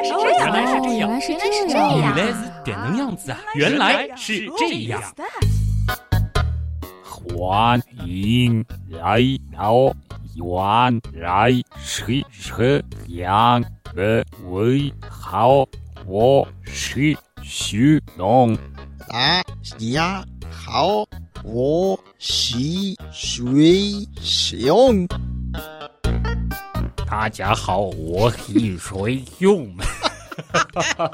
[0.00, 3.38] 来是这样，原来是这样，原来是这样，原来是点能样子啊！
[3.54, 5.02] 原来是这样。
[7.12, 9.20] 欢迎来
[9.52, 9.94] 到
[10.34, 13.62] 原来是这样
[13.94, 15.66] 的美好，
[16.06, 18.56] 我是徐龙。
[19.06, 19.42] 大
[19.78, 21.04] 家好，
[21.44, 22.56] 我是
[23.12, 25.06] 水熊。
[27.10, 29.68] 大家好，我是水熊。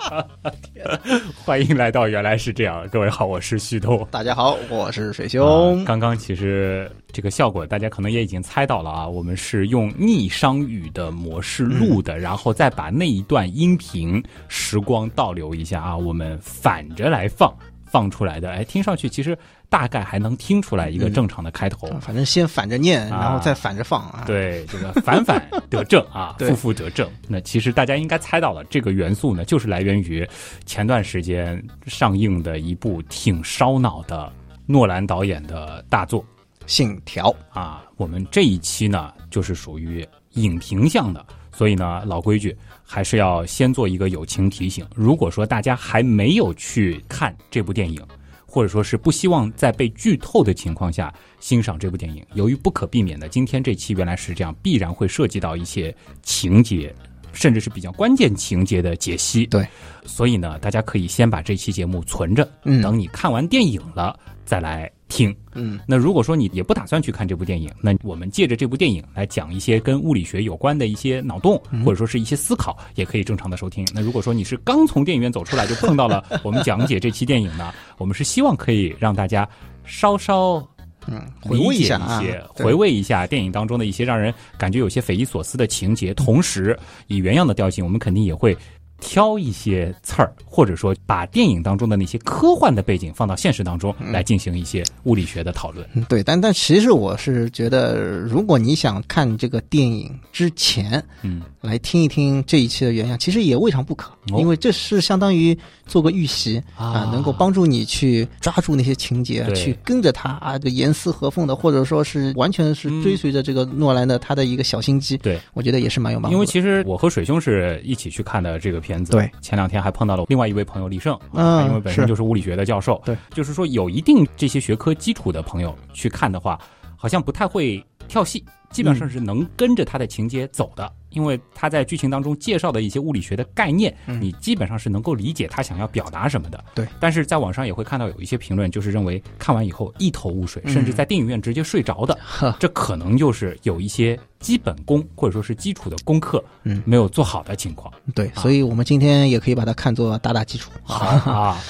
[1.42, 4.06] 欢迎来到原来是这样，各位好，我是旭东。
[4.10, 5.82] 大家好，我是水兄。
[5.86, 17.50] 刚刚其实这个效果大家可能也已经猜到了啊，我们是用逆商语的模式录的，然后再把那一段音频时光倒流一下啊，我们反着来放
[17.96, 19.34] 放出来的，哎，听上去其实
[19.70, 21.88] 大概还能听出来一个正常的开头。
[21.98, 24.24] 反正先反着念，然后再反着放啊。
[24.26, 27.10] 对，这个反反得正啊， 负负得正。
[27.26, 30.28] 那其实大家应该猜到了，这个元素呢，就是来源于
[30.66, 34.30] 前段时间上映的一部挺烧脑的
[34.66, 36.20] 诺兰导演的大作
[36.66, 37.82] 《信条》啊。
[37.96, 42.54] 我们这一期呢，就是属于影评向的，所以呢，老规矩，
[42.86, 44.86] 还是要先做一个友情提醒。
[44.94, 48.00] 如果说大家还没有去看这部电影，
[48.46, 56.94] 或者说是不希望在被剧透的情况下欣赏这部电影，由于不可避免的，今天这期原来是这样，必然会涉及到一些情节，
[57.32, 59.44] 甚至是比较关键情节的解析。
[59.46, 59.66] 对，
[60.06, 65.34] 所以呢，大家可以先把这期节目存着，嗯等你看完电影了再来听。
[65.54, 73.86] 嗯，那如果说你也不打算去看这部电影，那我们借着这部电影来讲一些跟物理学有关的一些脑洞，或者说是一些思考，也可以正常的收听。
[73.94, 79.48] 那如果说你是刚从电影院走出来就碰到了我们讲解这期电影呢，我们是希望可以让大家
[79.84, 80.66] 稍稍
[81.08, 88.56] 嗯，回味理解一下啊一些，，回味一下电影当中的一些让人感觉有些匪夷所思的情节，同时以原样的调性，我们肯定也会
[89.00, 95.86] 挑一些刺儿，或者说把电影当中的那些科幻的背景放到现实当中来进行一些物理学的讨论。
[95.94, 105.56] 嗯对，但但其实我是觉得，如果你想看这个电影之前嗯，来听一听这一期的原样，其实也未尝不可，哦因为这是相当于
[105.86, 116.34] 做个预习啊能够帮助你去抓住那些情节，对去跟着他啊，这严丝合缝的，或者说是完全是追随着这个诺兰的他的一个小心机，对，我觉得也是蛮有帮助的。
[116.34, 119.10] 因为其实我和水兄是一起去看的这个片子。
[119.12, 123.02] 对，前两天还碰到了另外一位朋友李胜，嗯啊因为本身就是物理学的教授。
[123.04, 126.56] 对，就是说有一定这些学科基础的朋友去看的话，
[126.96, 130.92] 好像不太会跳戏，基本上是能跟着他的情节走的。
[131.10, 136.62] 因为他在剧情当中介绍的一些物理学的概念，嗯你基本上是能够理解他想要表达什么的。
[136.74, 142.18] 对，但是在网上也会看到有一些评论，就是认为看完以后一头雾水，嗯甚至在电影院直接睡着的。
[142.60, 147.90] 这可能就是有一些基本功或者说是基础的功课，嗯没有做好的情况。
[148.14, 150.70] 对，所以我们今天也可以把它看作打打基础。
[150.82, 151.58] 好啊。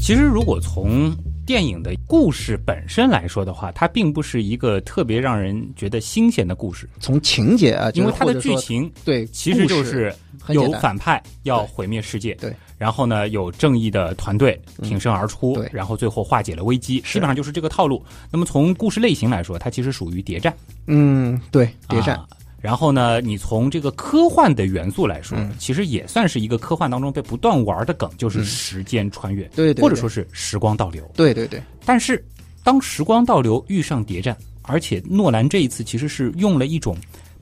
[0.00, 1.10] 其实，如果从
[1.48, 10.14] 电影的故事本身来说的话，它并不是一个特别让人觉得新鲜的故事，从情节啊，因为它的剧情对，其实就是
[10.48, 18.04] 有反派要毁灭世界，对，然后呢有正义的团队挺身而出，对然后最后化解了危机，基本上就是这个套路。
[18.30, 20.54] 那么从故事类型来说，它其实属于谍战，
[20.86, 22.28] 嗯，对，谍战，啊
[22.60, 25.52] 然后呢，你从这个科幻的元素来说，嗯。
[25.58, 29.82] 其实也算是一个科幻当中被不断玩的梗，就是时间穿越，对对对。
[29.82, 31.08] 或者说是时光倒流。
[31.14, 32.24] 对对对，但是，
[32.64, 36.96] 当时光倒流遇上谍战，而且诺兰这一次其实是用了一种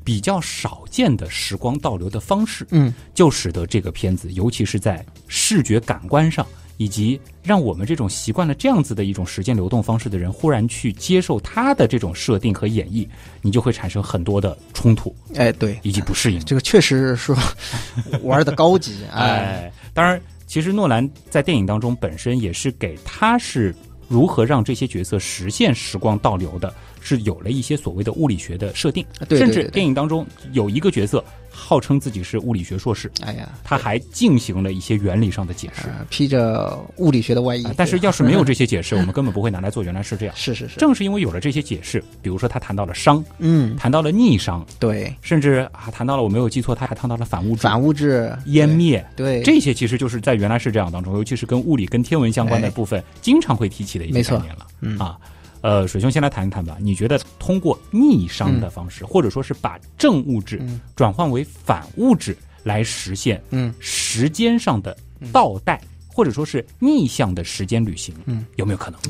[0.04, 6.46] 比较少见的时光倒流的方式，嗯，就使得这个片子，尤其是在视觉感官上，
[6.76, 13.06] 以及让我们这种习惯了这样子的一种时间流动方式的人，忽然去接受他的这种设定和演绎，
[13.42, 16.44] 你就会产生很多的冲突哎，对，以及不适应。
[16.44, 17.36] 这个确实是说
[18.22, 23.74] 玩的高级，哎，哎，当然，其实诺兰在电影当中本身也是给他是
[24.08, 31.24] 如何让这些角色实现时光倒流的，是有了一些所谓的物理学的设定，甚至电影当中有一个角色
[31.56, 35.88] 号称自己是物理学硕士，哎呀，他还进行了一些原理上的解释。
[35.88, 39.82] 呃披着物理学的外衣啊，但是要是没有这些解释， 我们根本不会拿来做。
[39.82, 40.34] 原来是这样。
[40.36, 52.70] 是是是，正是因为有了这些解释，比如说他谈到了熵，嗯，谈到了逆熵，对，甚至啊谈到了我没有记错，他还谈到了反物质、反物质湮，灭，对，这些其实就是在原来是这样当中，尤其是跟物理、跟天文相关的哎。
[52.70, 54.66] 部分，经常会提起的一些概念了。
[54.80, 54.98] 嗯。
[54.98, 55.16] 啊，
[55.62, 56.76] 呃，水兄先来谈一谈吧。
[56.80, 64.96] 你觉得通过逆商的方式，或者说是把正物质嗯转换为反物质，来实现嗯时间上的
[65.32, 69.00] 倒带，或者说是逆向的时间旅行，嗯，有没有可能？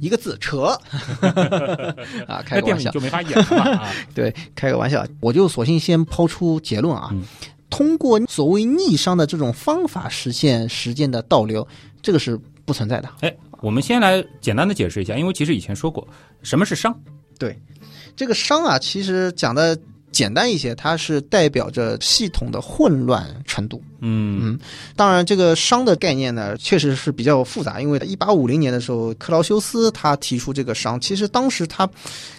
[0.00, 0.78] 一个字扯
[2.28, 3.90] 啊，开个玩笑就没法演了啊。
[4.14, 7.08] 对，开个玩笑，我就索性先抛出结论啊。
[7.12, 7.22] 嗯
[7.70, 11.68] 通过所谓逆商的这种方法实现时间的倒流，
[12.00, 12.34] 这个是
[12.64, 13.08] 不存在的。
[13.20, 16.06] 哎，我们先来简单的解释一下，因为其实以前说过
[16.42, 16.96] 什么是商。
[17.38, 17.56] 对
[18.16, 19.78] 这个商啊，其实讲的
[20.10, 23.82] 简单一些，它是代表着系统的混乱程度。
[24.00, 24.58] 嗯
[24.96, 27.80] 当然，这个商的概念呢，确实是比较复杂。
[27.80, 31.88] 因为一八五零年的时候，克劳修斯他提出这个商，其实当时他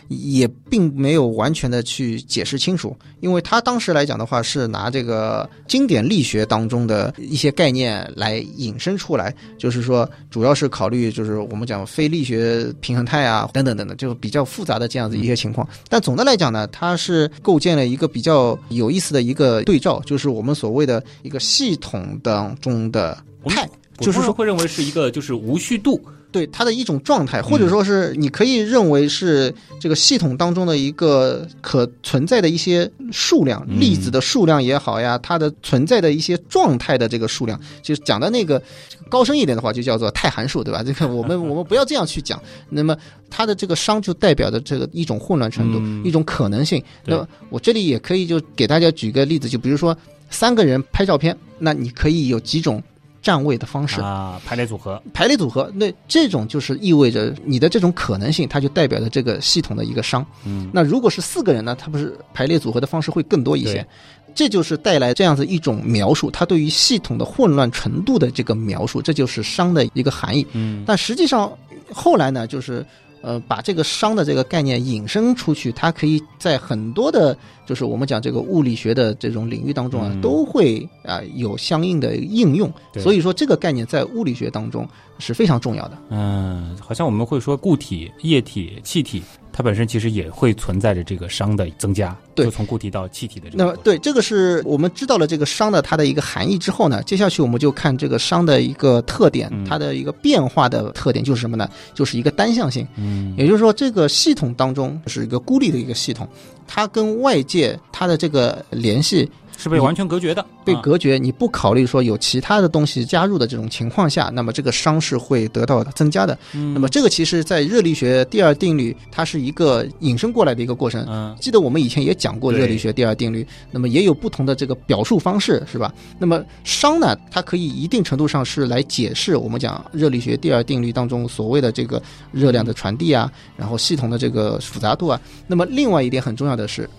[0.09, 15.67] 也并没有完全的去解释清楚，因为他当时来讲的话，是拿这个经典力学当中的一些概念来引申出来，就是说，主要是考虑就是我们讲非力学平衡态啊，等等等等，就比较复杂的这样子一些情况。
[15.87, 23.15] 但总的来讲呢，它是构建了一个比较有意思的一个对照，就是我们所谓的一个系统当中的
[23.45, 23.69] 态。
[23.99, 26.01] 就是说会认为是一个就是无序度。
[26.31, 38.61] 对它的一种状态，或者说是你可以认为是这个系统当中的一个可存在的一些数量，嗯粒子的数量也好呀，它的存在的一些状态的这个数量，就是讲的那个
[39.09, 40.83] 高深一点的话，就叫做态函数，对吧？
[40.83, 42.41] 这个我们 我们不要这样去讲。
[42.69, 42.95] 那么
[43.29, 46.83] 它的这个熵就代表着这个一种混乱程度，嗯一种可能性。
[47.05, 49.97] 那么我这里也可以就给大家举个例子，就比如说
[50.29, 52.81] 三个人拍照片，那你可以有几种
[53.21, 54.01] 站位的方式。
[54.01, 55.01] 啊，排列组合。
[55.13, 60.25] 排列组合，那这种就是意味着你的这种可能性，它就代表着这个系统的一个商。
[60.45, 63.85] 嗯，那如果是四个人呢，它不是排列组合的方式会更多一些，
[64.33, 70.45] 这就是带来这样子一种描述，它对于系统的混乱程度的这个描述，这就是商的一个含义。
[70.53, 71.51] 嗯但实际上
[71.91, 72.85] 后来呢，就是
[73.21, 77.37] 呃把这个商的这个概念引申出去，它可以在很多的，
[77.69, 82.73] 就是我们讲这个物理学的这种领域当中啊，嗯都会啊、有相应的应用。
[82.97, 84.87] 所以说这个概念在物理学当中
[85.19, 85.95] 是非常重要的。
[86.09, 89.21] 嗯，好像我们会说固体、液体、气体，
[89.51, 93.63] 它本身其实也会存在着这个熵的增加，对就从固体到气体的这个。
[93.63, 101.69] 那么对，这个是我们知道了这个熵的它的一个含义之后呢，接下去我们就看这个熵的一个特点，嗯它的一个变化的特点就是什么呢？
[101.93, 106.27] 就是一个单向性，嗯也就是说这个系统当中是一个孤立的一个系统，
[106.71, 116.37] 它跟外界它的这个联系是被完全隔绝的，啊被隔绝，你不考虑说有其他的东西加入的这种情况下，那么这个熵是会得到增加的。
[116.53, 121.05] 嗯那么这个其实在热力学第二定律，它是一个引申过来的一个过程。
[121.09, 125.93] 嗯记得我们以前也讲过热力学第二定律，那么也有不同的这个表述方式，是吧？
[126.17, 132.01] 那么熵呢，它可以一定程度上是来解释我们讲热力学第二定律当中所谓的这个
[132.31, 135.19] 热量的传递啊，然后系统的这个复杂度啊。
[135.47, 136.89] 那么另外一点很重要的是，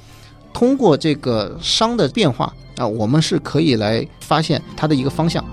[0.52, 5.44] 通过这个熵的变化啊，我们是可以来发现它的一个方向。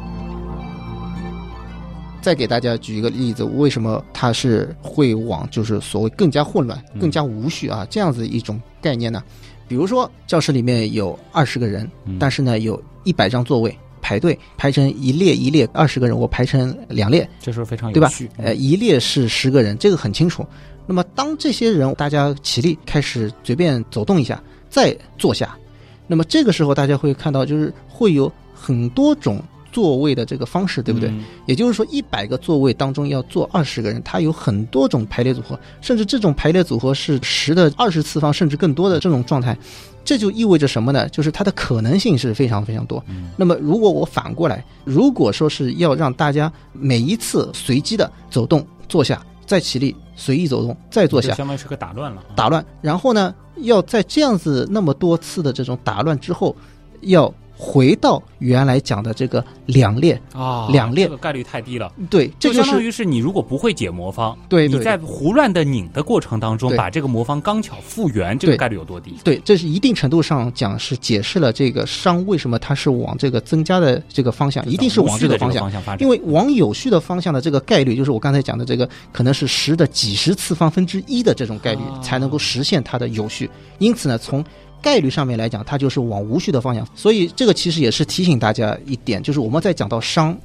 [2.22, 9.24] 再给大家举一个例子，为什么它是会往就是所谓更加混乱、嗯更加无序啊这样子一种概念呢？
[9.68, 18.30] 比如说教室里面有二十个人，嗯但是呢有一百张座位排队排成一列一列，二十个人我排成两列，这时候非常对吧有序。
[18.38, 20.46] 呃，一列是十个人，这个很清楚。
[20.86, 24.42] 那么当这些人大家起立开始随便走动一下，
[24.78, 25.58] 再坐下，
[26.06, 29.42] 那么这个时候大家会看到就是会有很多种
[29.72, 31.10] 座位的这个方式，对不对？
[31.10, 39.58] 嗯也就是说，一百个座位当中要坐二十个人，它有很多种排列组合，甚至这种排列组合是十的二十次方，甚至更多的这种状态。
[40.06, 41.10] 这就意味着什么呢？
[41.10, 43.04] 就是它的可能性是非常非常多。
[43.08, 52.22] 嗯那么，如果我反过来，如果说是要让大家每一次随机的走动、坐下、再起立、随意走动、再坐下，相当于是个打乱了。
[52.36, 56.56] 打乱，然后呢，要在这样子那么多次的这种打乱之后，
[57.02, 61.92] 要回到原来讲的这个两列，啊，两列这个概率太低了。
[62.10, 69.16] 对，这就相当是于是你如果不会解魔方，对对你在胡乱的拧的过程当中，把这个魔方刚巧复原，这个概率有多低？
[69.24, 75.82] 对，这是一定程度上讲是解释了这个熵为什么它是往这个增加的这个方向，一定是往这个这个方向。
[75.82, 76.02] 发展。
[76.02, 83.50] 因为往有序的方向的这个概率，就是我刚才讲的这个，可能是十的几十次方分之一的这种概率啊才能够实现它的有序。
[83.80, 84.44] 因此呢，从
[84.82, 86.88] 概率上面来讲，它就是往无序的方向。
[86.96, 90.36] 所以这个其实也是提醒大家一点，就是我们在讲到熵。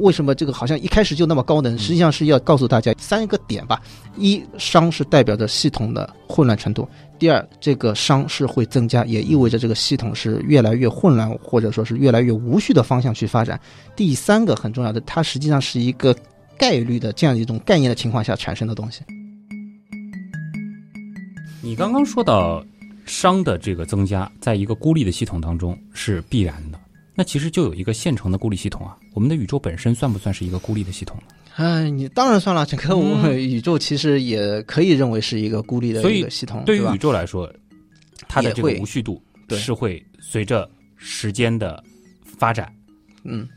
[0.00, 1.76] 为什么这个好像一开始就那么高能？
[1.76, 3.82] 实际上是要告诉大家三个点吧：
[4.16, 6.88] 一，熵是代表着系统的混乱程度；
[7.18, 13.60] 第二，这个熵是会增加，也意味着这个系统是越来越混乱，或者说是越来越无序的方向去发展。
[13.94, 16.16] 第三个很重要的，它实际上是一个
[16.56, 19.02] 概率的这样一种概念的情况下产生的东西。
[21.60, 22.64] 你刚刚说到
[23.06, 26.78] 熵的这个增加，在一个孤立的系统当中是必然的。
[27.14, 28.96] 那其实就有一个现成的孤立系统啊。
[29.12, 31.34] 我们的宇宙本身算不算是一个孤立的系统呢？
[31.54, 36.98] 哎，你当然算了，整个我们宇宙其实也可以认为是一个孤立的一个系统，吧对于宇？
[36.98, 37.48] 宙来说，
[38.26, 41.80] 它的这个无序度是会随着时间的
[42.24, 42.74] 发展
[43.22, 43.48] 嗯，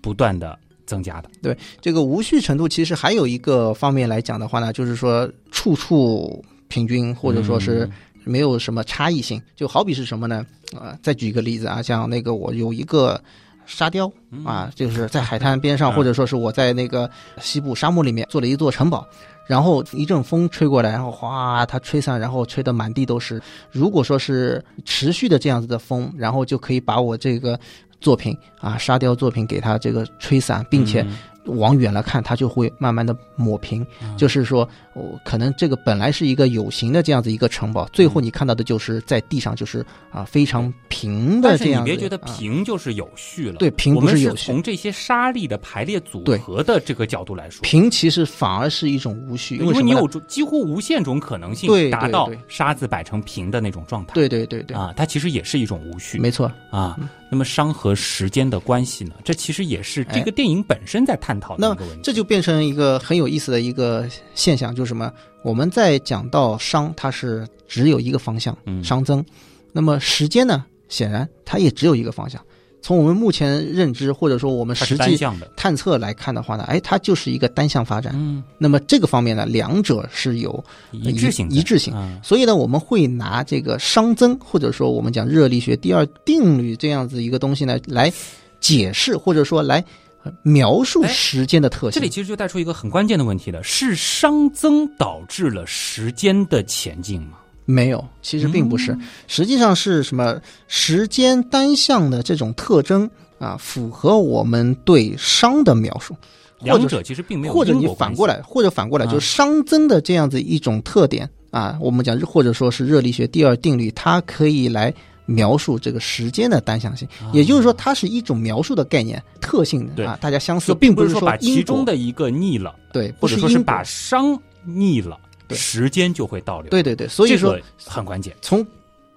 [0.00, 1.28] 不断的增加的。
[1.42, 7.90] 对这个无序程度其实还有一个方面来讲的话呢，就是说处处平均，或者说是嗯
[8.24, 9.40] 没有什么差异性。
[9.54, 10.44] 就好比是什么呢？
[10.78, 13.20] 啊、再举一个例子啊，像那个我有一个
[13.66, 14.10] 沙雕
[14.44, 17.10] 啊，就是在海滩边上， 嗯或者说是我在那个
[17.40, 19.06] 西部沙漠里面做了一座城堡。
[19.46, 23.42] 然后一阵风吹过来，然后哗，它吹散，然后吹得满地都是。
[23.72, 27.58] 如果说是持续的这样子的风，然后就可以把我这个
[28.00, 33.86] 作品啊沙雕作品给它这个吹散，并且嗯往远了看，它就会慢慢的抹平。
[34.16, 41.86] 就是说，我、可能这个本来是一个有形的这样子一个城堡，最后你看到的就是在地上就是啊非常平的但是你这样子。
[41.86, 54.14] 别觉得啊平就是有序了，对平不是有序从这些沙粒的排列组合的这个角度来说，平其实反而是一种无序，因为你有种几乎无限种可能性，对对达到沙子摆成平的那种状态。
[54.14, 56.50] 对对对对，啊，它其实也是一种无序没错。
[56.70, 56.98] 啊。
[57.30, 59.14] 那么伤和时间的关系呢？
[59.24, 62.00] 这其实也是这个电影本身在探讨的那一个问题。
[62.02, 65.12] 这就变成一个很有意思的一个现象，就是什么？
[65.42, 69.24] 我们在讲到商，它是只有一个方向，嗯熵增。
[69.72, 70.64] 那么时间呢？
[70.88, 72.44] 显然它也只有一个方向。
[72.82, 75.18] 从我们目前认知，或者说我们实际
[75.54, 78.12] 探测来看的话呢，哎，它就是一个单向发展。
[78.16, 81.92] 嗯，那么这个方面呢，两者是有一致性，一致性。
[81.94, 88.12] 嗯所以呢，我们会拿这个熵增，或者说我们讲热力学第二定律这样子一个东西呢，来
[88.60, 89.84] 解释或者说来
[90.22, 92.00] 呃描述哎时间的特性。
[92.00, 97.38] 这里其实就带出一个很关键的问题了：是熵增导致了时间的前进吗？
[97.70, 98.78] 没有，其实并不嗯。
[98.78, 98.98] 是，
[99.28, 103.08] 实际上是什么时间单向的这种特征
[103.38, 106.14] 啊，符合我们对熵的描述，
[106.58, 114.92] 或者两者其实并没有或者你反过来，或者反过来，啊就是熵增的这样子一种特点啊，我们讲或者说是热力学第二定律，它可以来
[115.26, 126.70] 描述这个时间的单向性，也就是说，它是一种描述的概念特性的啊，大家相似，并不是说把其中的一个逆了，对，或不是说是把熵逆了，对时间就会倒流。
[126.70, 128.36] 对对对，所以说这个很关键。
[128.40, 128.66] 从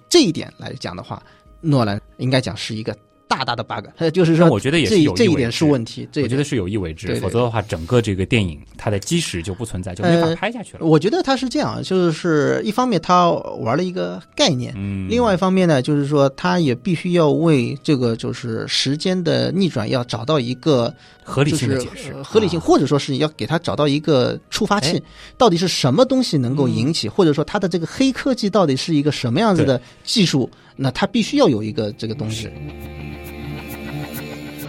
[0.10, 1.22] 这一点来讲的话，
[1.62, 2.96] 诺兰应该讲是一个
[3.36, 10.86] 大大的 bug，呃，就是说我觉得也是这有这一点是问题，这我觉得是有意为之，否则的话，整个这个电影它的基石就不存在，就没法呃拍下去了。
[10.86, 25.02] 我觉得他是这样，就是一方面他玩了一个概念，嗯，另外一方面呢，就是说他也必须要为这个就是时间的逆转要找到一个合理性的解释，呃合理性，啊或者说是要给他找到一个触发器哎，
[25.38, 32.50] 到底是什么东西能够引起，或者说它的这个黑科技到底是一个什么样子的技术，那它必须要有一个这个东西。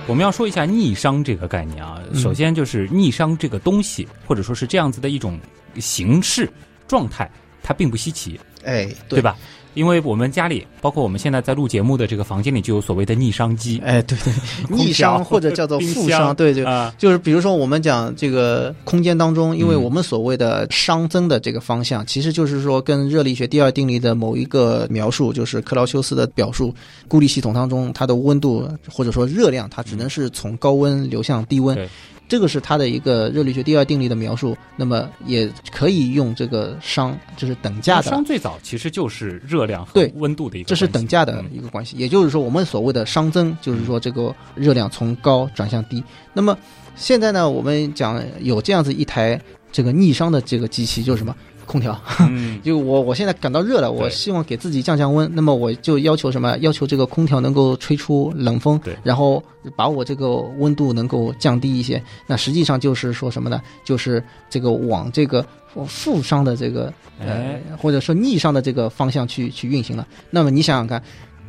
[0.07, 2.01] 我们要说一下逆商这个概念啊。
[2.13, 5.39] 嗯首先就是逆商这个东西，或者说是这样子的一种
[5.81, 6.49] 形式
[6.87, 7.31] 状态，
[7.63, 9.21] 它并不稀奇，哎，对？
[9.21, 9.37] 吧？
[9.75, 14.33] 因为我们家里，包括我们现在在录节目的这个房间里，就有所谓的逆商机，哎，对对，
[14.71, 16.65] 逆调商或者叫做负箱商，对对。
[16.65, 26.75] 啊，就是比如说，我们讲这个空间当中，因为嗯我们所谓的熵增的这个方向，其实就是说跟热力学第二定律的某一个描述，就是克劳修斯的表述，
[27.09, 31.89] 孤立系统当中它的温度或者说热量，它只能是从高温流向低温对。
[32.27, 46.03] 这个是它的一个热力学第二定律的描述，那么也可以用这个熵，就是等价的熵最早其实就是热量和温度的一个这是等价的嗯一个关系，也就是说，我们所谓的熵增，就是说这个热量从高转向低。
[46.33, 46.57] 那么
[46.97, 49.41] 现在呢，我们讲有这样子一台
[49.71, 51.99] 这个逆熵的这个机器，就是什么空调。
[52.21, 56.57] 嗯， 就我我现在感到热了，我希望给自己降降温，那么我就要求什么？
[56.59, 59.43] 要求这个空调能够吹出冷风，对然后
[59.77, 62.03] 把我这个温度能够降低一些。
[62.27, 63.61] 那实际上就是说什么呢？
[63.85, 65.45] 就是这个往这个
[65.87, 70.07] 负伤的这个呃哎，或者说逆商的这个方向去去运行了。
[70.31, 71.03] 那么你想想看，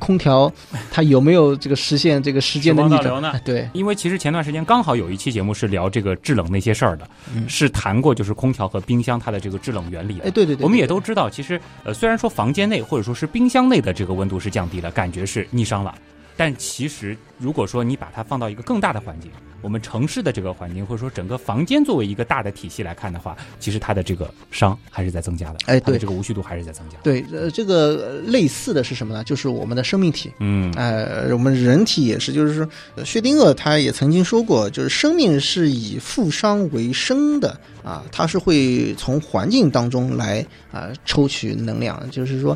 [0.05, 0.51] 空调
[0.91, 3.31] 它有没有这个实现这个时间的逆流呢？
[3.33, 7.49] 哎对，因为其实前段时间刚好有一期节目是聊这个制冷那些事儿的，嗯。
[7.49, 10.25] 是谈过就是空调和冰箱它的这个制冷原理的。
[10.25, 15.95] 哎，对对对，我们也都知道，其实呃，虽然说房间内或者说是冰箱内的这个温度是降低了，感觉是逆商了，
[16.37, 19.31] 但其实如果说你把它放到一个更大的环境，
[19.65, 26.99] 我们城市的这个环境，或者说整个房间作为一个大的体系来看的话，其实它的这个商还是在增加的，哎对这个无序度还是在增加。
[27.01, 29.23] 对，呃，这个呃类似的是什么呢？
[29.23, 30.31] 就是我们的生命体。
[30.39, 42.55] 嗯，呃，我们人体也是，就是说，呃薛定谔他也曾经说过，就是生命是以负伤为生的啊，它是会从环境当中来啊抽取能量，就是说，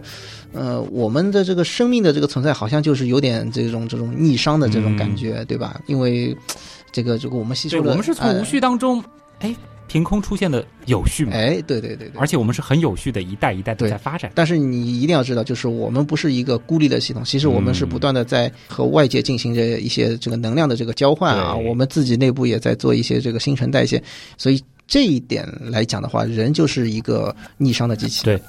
[0.54, 5.82] 呃，我们的这个生命的这个存在，好像就是有点这种这种逆商的这种感觉，对吧？
[5.88, 6.36] 因为
[6.92, 9.04] 这个这个我们吸对，收了，我们是从无呃序当中
[9.40, 9.56] 哎，
[9.88, 12.12] 凭空出现的有序嘛，哎，对对对对。
[12.16, 14.32] 而且我们是很有序的，一代一代都在发展。
[14.36, 24.02] 但是你一定要知道，就是我们不是一个孤立的系统，其实我们是不断的在和外界进行着一些这个能量的这个交换啊，对我们自己内部也在做一些这个新陈代谢，
[24.38, 28.24] 所以这一点来讲的话，人就是一个逆商的机器。
[28.24, 28.40] 对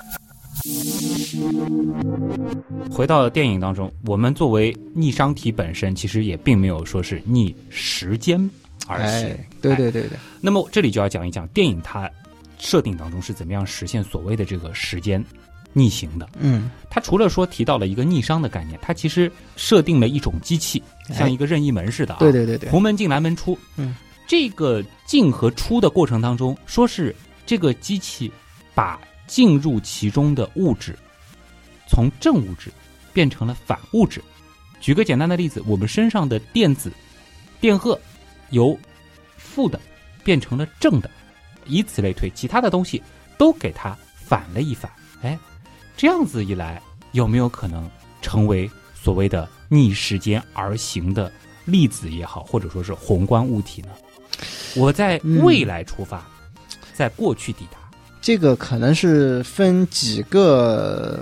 [2.91, 8.39] 回到电影当中，我们作为逆商体本身，其实也并没有说是逆时间
[8.87, 9.29] 而行。
[9.29, 12.11] 哎，对对对对，那么这里就要讲一讲电影它
[12.59, 15.25] 设定当中是怎么样实现所谓的这个时间
[15.73, 16.29] 逆行的。
[16.39, 22.19] 嗯，它除了说提到了一个逆商的概念，它其实设定了一种机器，哎像一个任意门似的啊。
[22.19, 23.57] 对对对对，红门进，蓝门出。
[23.77, 23.95] 嗯，
[24.27, 27.15] 这个进和出的过程当中，说是
[27.47, 28.31] 这个机器
[28.75, 29.01] 把
[29.31, 30.99] 进入其中的物质
[31.87, 32.69] 从正物质
[33.13, 34.21] 变成了反物质。
[34.81, 36.93] 举个简单的例子，我们身上的电子
[37.61, 37.97] 电荷
[38.51, 38.77] 由
[39.37, 39.81] 负的
[40.25, 41.09] 变成了正的，
[41.65, 43.01] 以此类推，其他的东西
[43.39, 44.91] 都给它反了一反。
[45.23, 45.39] 哎，
[45.97, 46.83] 这样子一来，
[47.13, 47.89] 有没有可能
[48.21, 51.31] 成为所谓的逆时间而行的
[51.67, 53.91] 粒子也好，或者说是宏观物体呢？
[54.75, 56.27] 我在未来出发，
[56.95, 57.79] 在过去抵达。
[58.21, 61.19] 这个可能是分几个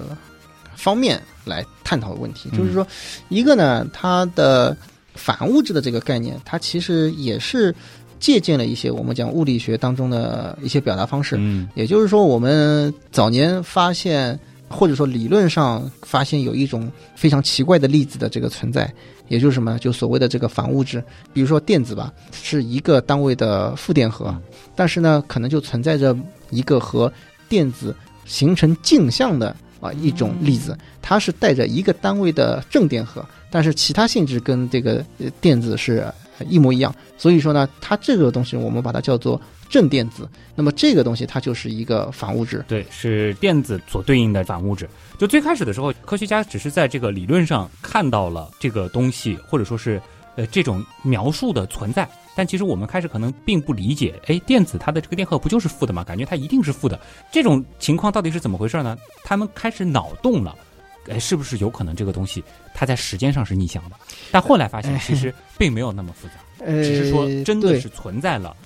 [0.75, 2.59] 方面来探讨的问题，嗯。
[2.59, 2.87] 就是说，
[3.29, 4.77] 一个呢，它的
[5.15, 7.75] 反物质的这个概念，它其实也是
[8.19, 11.69] 借鉴了一些我们讲物理学当中的一些表达方式，嗯。
[11.75, 14.39] 也就是说，我们早年发现，
[14.69, 18.93] 或者说理论上发现有一种非常奇怪的粒子的这个存在，
[19.29, 19.79] 也就是什么？
[19.79, 21.03] 就所谓的这个反物质，
[21.33, 24.43] 比如说电子吧，是一个单位的负电荷，嗯。
[24.75, 26.17] 但是呢，可能就存在着
[26.51, 27.13] 一个和
[27.49, 36.05] 电子形成镜像的啊一种粒子，它是带着一个单位的正电荷，但是其他性质跟这个呃电子是
[36.39, 40.29] 呃一模一样，所以说呢，它这个东西我们把它叫做正电子。
[40.55, 42.65] 那么这个东西它就是一个反物质。
[42.67, 44.89] 对，是电子所对应的反物质。
[45.19, 50.01] 就最开始的时候，科学家只是在这个理论上看到了这个东西，或者说是
[50.37, 52.09] 呃这种描述的存在。
[52.39, 56.05] 但其实我们开始可能并不理解，哎，电子它的这个电荷不就是负的吗？
[56.05, 56.97] 感觉它一定是负的。
[57.33, 58.97] 这种情况到底是怎么回事呢？
[59.25, 60.57] 他们开始脑洞了，
[61.09, 63.97] 哎，是不是有可能这个东西它在时间上是逆向的？
[64.31, 68.57] 但后来发现其实 并没有那么复杂，呃，只是说真的是存在了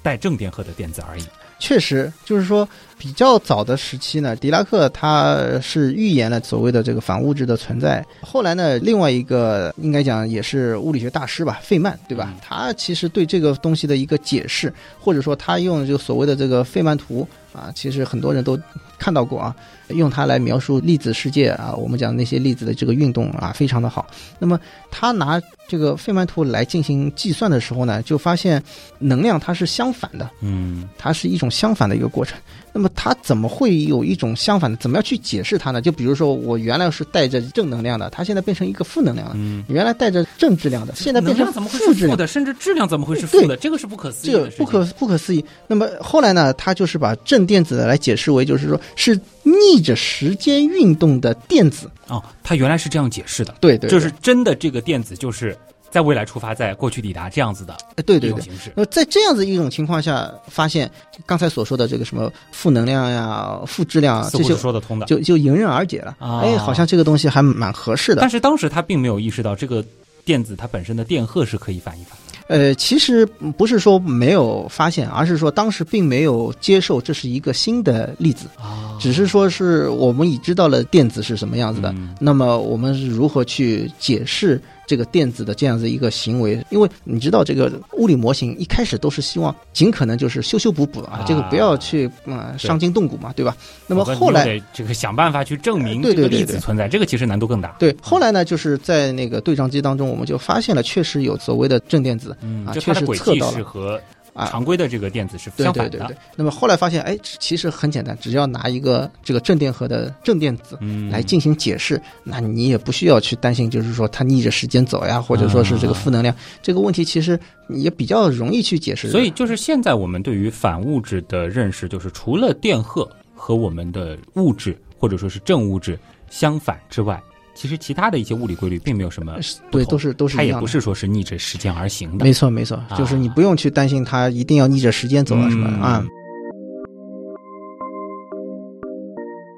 [0.00, 1.24] 带正电荷的电子而已。
[1.58, 8.04] 确实，就是说比较早的时期呢，狄拉克他是预言了所谓的这个反物质的存在。
[8.20, 12.32] 后来呢，另外一个应该讲也是物理学大师吧，费曼，对吧？
[12.32, 17.26] 嗯他其实对这个东西的一个解释，或者说他用这个所谓的这个费曼图
[17.58, 18.58] 啊，其实很多人都
[18.98, 19.54] 看到过啊，
[19.88, 24.06] 用它来描述粒子世界啊，我们讲那些粒子的这个运动啊，非常的好。
[24.38, 24.58] 那么
[24.90, 28.62] 他拿这个费曼图来进行计算的时候呢，就发现
[28.98, 30.30] 能量它是相反的。
[30.40, 32.38] 嗯它是一种相反的一个过程。
[32.78, 34.76] 那么它怎么会有一种相反的？
[34.76, 35.82] 怎么样去解释它呢？
[35.82, 39.64] 就比如说，我原来是带着正能量的，它现在变成一个负能量了；嗯。
[39.68, 42.10] 原来带着正质量的，现在变成怎么会负质量。
[42.10, 42.26] 是负的？
[42.28, 43.56] 甚至质量怎么会是负的？
[43.56, 44.38] 这个是不可思议的。
[44.38, 45.44] 这个不可不可思议。
[45.66, 51.90] 那么后来呢，他就是把正电子来解释为，就是说是逆着时间运动的电子。
[52.06, 55.56] 哦，他原来是这样解释的，对对，就是真的这个电子就是
[55.90, 58.30] 在未来出发，在过去抵达这样子的一对对对。
[58.30, 58.72] 种形式。
[58.76, 60.90] 那在这样子一种情况下，发现
[61.24, 65.06] 刚才所说的这个什么负能量呀、负质量啊，这些说得通的。
[65.06, 66.16] 就就迎刃而解了。
[66.18, 68.28] 啊哎，好像这个东西还蛮合适的但。
[68.28, 69.84] 是当时他并没有意识到这个
[70.24, 72.38] 电子它本身的电荷是可以反一反的。
[72.48, 81.90] 呃，其实不是说没有发现，而是说当时并没有接受这是一个新的粒子，啊只是说是我们已知道了电子是什么样子的。
[81.92, 86.64] 嗯那么我们是如何去解释这个电子的这样子一个行为？
[86.70, 93.54] 因为你知道，这个物理模型一开始都是希望尽可能就是修修补补啊啊，这个不要去嗯、对伤筋动骨嘛，对吧？
[93.86, 97.76] 那么后来这个想办法去证明这个对对粒子存在，这个其实难度更大。
[97.78, 104.00] 对，后来呢，就是在那个对撞机当中，我们就发现了确实有所谓的正电子嗯，啊，确实测到了。
[104.46, 105.90] 常规的这个电子是相反的。
[105.90, 106.16] 对对对。
[106.36, 119.10] 那么后来发现，哎，其实很简单，只要拿一个这个正电荷的正电子嗯，来进行解释，那你也不需要去担心，就是说它逆着时间走呀，或者说是这个负能量，这个问题其实也比较容易去解释。
[119.10, 125.98] 所以就是现在我们对于反物质的认识，就是除了电荷和我们的物质或者说是正物质
[126.30, 127.22] 相反之外，
[127.58, 129.34] 其实其他的一些物理规律并没有什么
[129.72, 130.54] 对，都是都是它也。
[130.60, 132.24] 不是说是逆着时间而行的。
[132.24, 136.06] 没错没错，啊就是你不用去担心它一定要逆着时间走啊什么的嗯啊。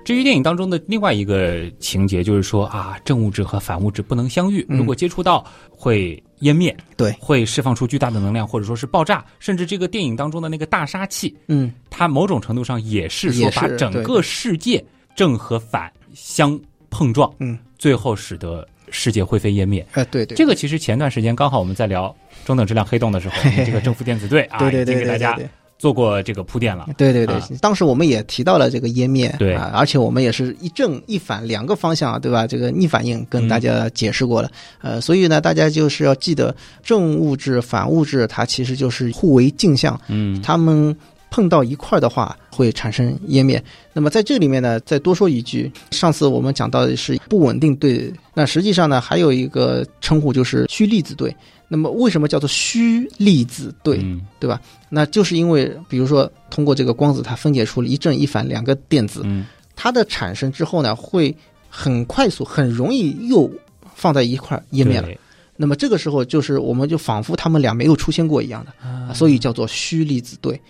[0.02, 14.82] 至于电影当中的另外一个情节，就是说啊，正物质和反物质不能相遇，嗯如果接触到会湮灭，对，会释放出巨大的能量，或者说是爆炸，甚至这个电影当中的那个大杀器，嗯，它某种程度上也是说把整个世界
[15.14, 16.58] 正和反相
[16.88, 19.84] 碰撞，嗯，最后使得世界灰飞烟灭。
[19.92, 22.14] 哎，对对，这个其实前段时间刚好我们在聊
[22.44, 25.36] 中等质量黑洞的时候，这个正负电子对 啊，对对对已经给大家。
[25.78, 26.86] 做过这个铺垫了。
[26.98, 32.46] 对对对啊，当时我们也提到了这个湮灭，对啊，而且我们也是一正一反两个方向，对吧？
[32.46, 34.50] 这个逆反应跟大家解释过了，
[34.82, 40.94] 呃，所以呢，大家就是要记得正物质、反物质，它其实就是互为镜像，嗯它们
[41.30, 43.62] 碰到一块儿的话会产生湮灭。
[43.92, 51.34] 那么在这里面呢，再多说一句，上次我们讲到的是不稳定对，那实际上呢，还有一个称呼就是虚粒子对。
[51.72, 54.04] 那么为什么叫做虚粒子对？
[54.40, 61.34] 对吧那就是因为，比如说通过这个光子，它分解出了一正一反两个电子，嗯它的产生之后呢，会
[61.68, 63.48] 很快速、很容易又
[63.94, 65.08] 放在一块儿湮灭了。
[65.56, 70.60] 那么这个时候，就是我们就仿佛它们俩没有出现过一样的，啊所以叫做虚粒子对。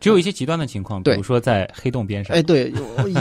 [0.00, 2.72] 只有一些极端的情况，比如说在黑洞边上，哎，对，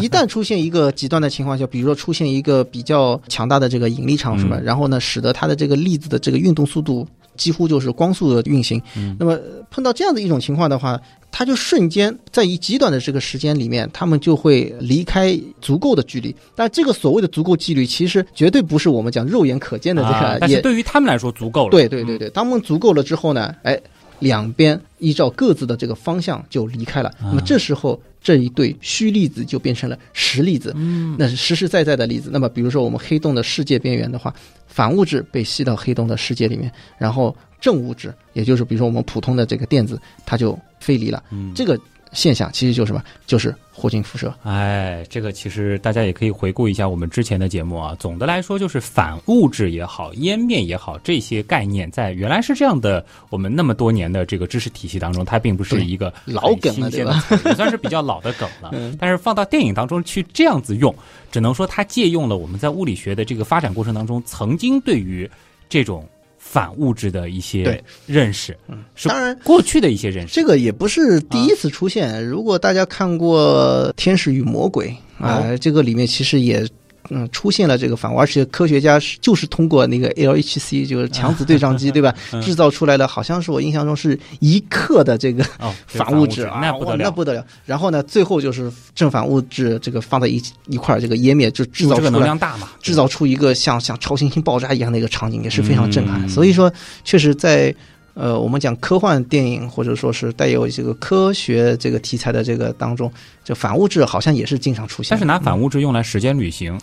[0.01, 8.81] 一旦出现一个极端的情况下，比如说出现一个比较强大的这个引力场什么，嗯然后呢，使得它的这个粒子的这个运动速度几乎就是光速的运行。
[8.95, 10.99] 嗯那么呃碰到这样的一种情况的话，
[11.31, 16.35] 它就瞬间在一极短的这个时间里面，它们就会离开足够的距离。
[16.55, 21.71] 但这个所谓的足够距离，其实绝对不是我们讲肉眼可见的这个，啊但也是对于他们来说足够了。
[21.71, 23.79] 对对对对，当我们足够了之后呢，哎，
[24.19, 27.13] 两边依照各自的这个方向就离开了。
[27.21, 32.29] 那么这时候这一对虚粒子就变成了实粒子，嗯，那是实实在在的粒子。
[32.31, 34.33] 那么比如说我们黑洞的世界边缘的话，
[34.67, 41.23] 反物质被吸到黑洞的世界里面，然后正物质，也就是比如说我们普通的这个电子，它就飞离了。
[41.31, 41.79] 嗯这个
[42.17, 43.03] 现象其实就是什么？
[43.27, 44.33] 就是霍金辐射。
[44.41, 47.95] 哎，这个其实大家也可以回顾一下我们之前的节目啊。
[47.99, 58.71] 总的来说，就是反物质也好，湮灭也好，这些概念在原来是这样的，我们那么多年的这个知识体系当中，它并不是一个老梗了对吧，也算是比较老的梗了。
[58.73, 60.93] 嗯但是放到电影当中去这样子用，
[61.31, 65.29] 只能说它借用了我们在物理学的这个发展过程当中曾经对于
[65.69, 66.03] 这种
[66.49, 68.57] 反物质的一些对认识，
[68.95, 70.33] 是当然，过去的一些认识。
[70.33, 72.25] 这个也不是第一次出现。
[72.25, 76.65] 如果大家看过《天使与魔鬼》啊、这个里面其实也。
[77.09, 82.13] 嗯，出现了这个反物，而且科学家是就是通过那个 LHC，就是强子对 撞机，对吧？
[82.31, 85.43] 嗯制造出来的，好像是我印象中是一克的这个
[85.87, 87.45] 反物质质啊，哇那不得了，那不得了。
[87.65, 96.23] 然后呢，最后就是正反物质这个放在一一块儿，这个湮灭就制造出来能量大嘛，制造出一个像像超新星爆炸一样的一个场景，也是非常震撼。
[96.25, 96.71] 嗯所以说，
[97.03, 97.73] 确实在
[98.17, 103.11] 呃我们讲科幻电影或者说是带有这个科学这个题材的这个当中，
[103.43, 105.11] 这反物质好像也是经常出现。
[105.11, 106.79] 但是拿反物质用来时间旅行，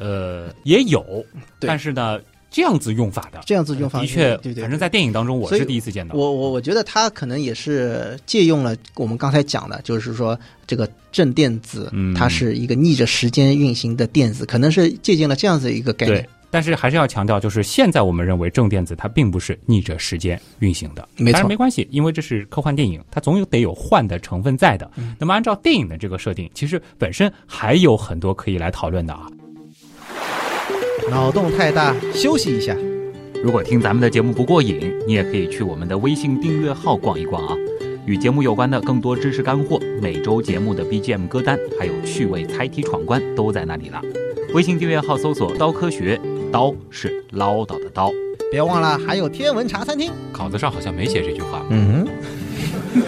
[0.00, 1.24] 呃，也有，
[1.60, 2.18] 对但是呢，
[2.50, 6.16] 这样子用法的，这样子用法的确，对对对反正在电影当中我是第一次见到。
[6.16, 24.88] 我我我觉得它可能也是借用了我们刚才讲的，就是说这个正电子，嗯它是一个逆着时间运行的电子，可能是借鉴了这样子一个概念对。，但是还是要强调，就是现在我们认为正电子它并不是逆着时间运行的，没错没关系，因为这是科幻电影，它总有得有幻的成分在的。
[24.98, 29.26] 嗯那么按照电影的这个设定，其实本身还有很多可以来讨论的啊。
[31.10, 32.76] 脑洞太大，休息一下。
[33.42, 37.56] 如果听咱们的节目不过瘾，你也可以去我们的微信订阅号逛一逛啊。
[38.04, 44.02] 与节目有关的更多知识干货，每周节目的 BGM 歌单，还有趣味猜题闯关都在那里了。
[44.54, 46.20] 微信订阅号搜索“刀科学”，
[46.52, 48.10] 刀是唠叨的刀。
[48.50, 50.12] 别忘了还有天文茶餐厅。
[50.30, 51.64] 稿子上好像没写这句话。
[51.70, 52.06] 嗯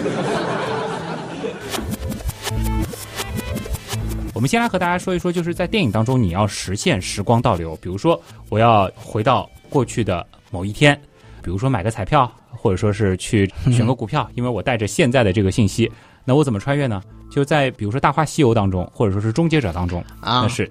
[4.33, 10.99] 我们先来和大家说一说，就是在电影当中你要实现时光倒流，比如说我要回到过去的某一天，
[11.41, 15.89] 比如说买个彩票，或者说是去选个股票，因为我带着现在的这个信息，
[16.25, 17.01] 那我怎么穿越呢？
[17.31, 20.69] 就在比如说《大话西游》当中，或者说是《终结者》当中，啊那，是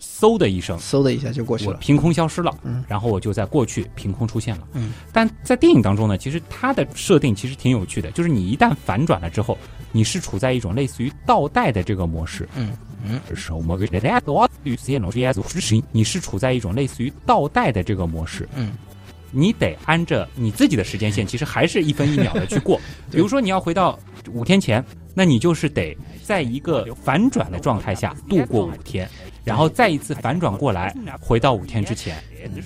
[0.00, 1.72] 嗖的一声，嗖的一下就过去了。
[1.72, 4.68] 我凭空消失了，嗯然后我就在过去凭空出现了。
[4.74, 9.56] 嗯，但在电影当中呢，其实它的设定其实挺有趣的，就是你一旦反转了之后，
[9.92, 12.48] 你是处在一种类似于倒带的这个模式。
[12.54, 13.20] 嗯嗯，
[15.60, 18.48] 是你是处在一种类似于倒带的这个模式。
[18.54, 18.72] 嗯，
[19.30, 22.80] 你得按着你自己的时间线，其实还是一分一秒的去过。
[23.10, 23.98] 比如说你要回到
[24.32, 24.84] 五天前，
[25.18, 29.08] 那你就是得在一个反转的状态下度过五天，
[29.44, 32.14] 然后再一次反转过来，回到五天之前。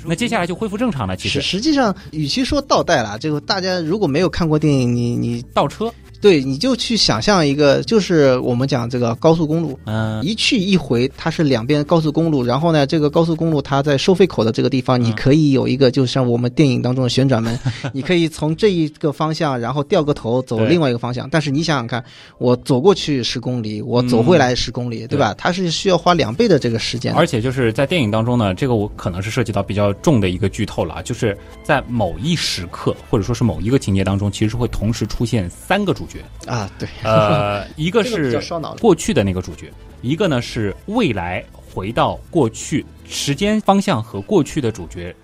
[0.04, 1.16] 那接下来就恢复正常了。
[1.16, 17.58] 其实实实际上，与其说倒带了，这个大家如果没有看过电影，你你倒车，对，你就去想象一个，就是我们讲这个高速公路，嗯，一去一回，它是两边高速公路，然后呢，这个高速公路它在收费口的这个地方，你可以有一个，就像我们电影当中的旋转门，
[17.94, 21.26] 你可以从这一个方向，然后掉个头走另外一个方向。
[21.30, 22.04] 但是你想想看，
[22.40, 25.35] 我走过去十公里，我走回来十公里，对吧？
[25.37, 27.12] 它是需要花两倍的这个时间。
[27.12, 38.40] 而且就是在电影当中呢，这个我可能是涉及到比较重的一个剧透了啊，就是在某一时刻或者说是某一个情节当中，其实会同时出现三个主角，啊，对，呃， 一个是。
[38.81, 45.14] 过去的那个主角，一个呢是未来回到过去，时间方向和过去的主角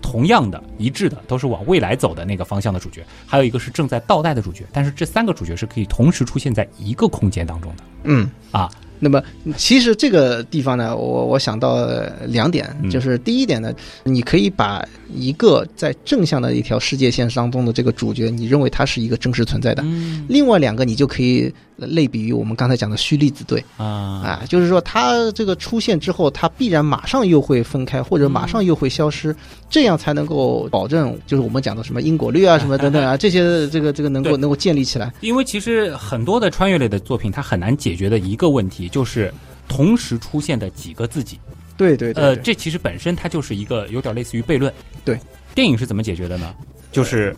[0.00, 8.30] 同样的一致的，都是往未来走的那个方向的主角，还有一个是正在倒带的主角，但是这三个主角是可以同时出现在一个空间当中的嗯。
[8.50, 8.70] 啊。
[8.98, 9.22] 那么，
[9.58, 13.70] 其实这个地方呢，我我想到呃两点，嗯就是第一点呢，
[14.04, 29.34] 你可以把一个在正向的一条世界线当中的这个主角，你认为它是一个真实存在的；嗯另外两个，你就可以类比于我们刚才讲的虚粒子对啊啊，就是说它这个出现之后，它必然马上又会分开，或者马上又会消失，
[29.68, 35.12] 这样才能够保证，就是我们讲的什么因果律啊， 什么等等啊，这些这个这个能够能够建立起来。
[35.20, 39.32] 因为其实很多的穿越类的作品，它很难解决的一个问题就是
[39.68, 41.38] 同时出现的几个自己。
[41.76, 44.72] 对对对呃，这其实本身它就是一个有点类似于悖论。
[45.04, 45.20] 对，
[45.54, 46.54] 电影是怎么解决的呢？
[46.90, 47.36] 就是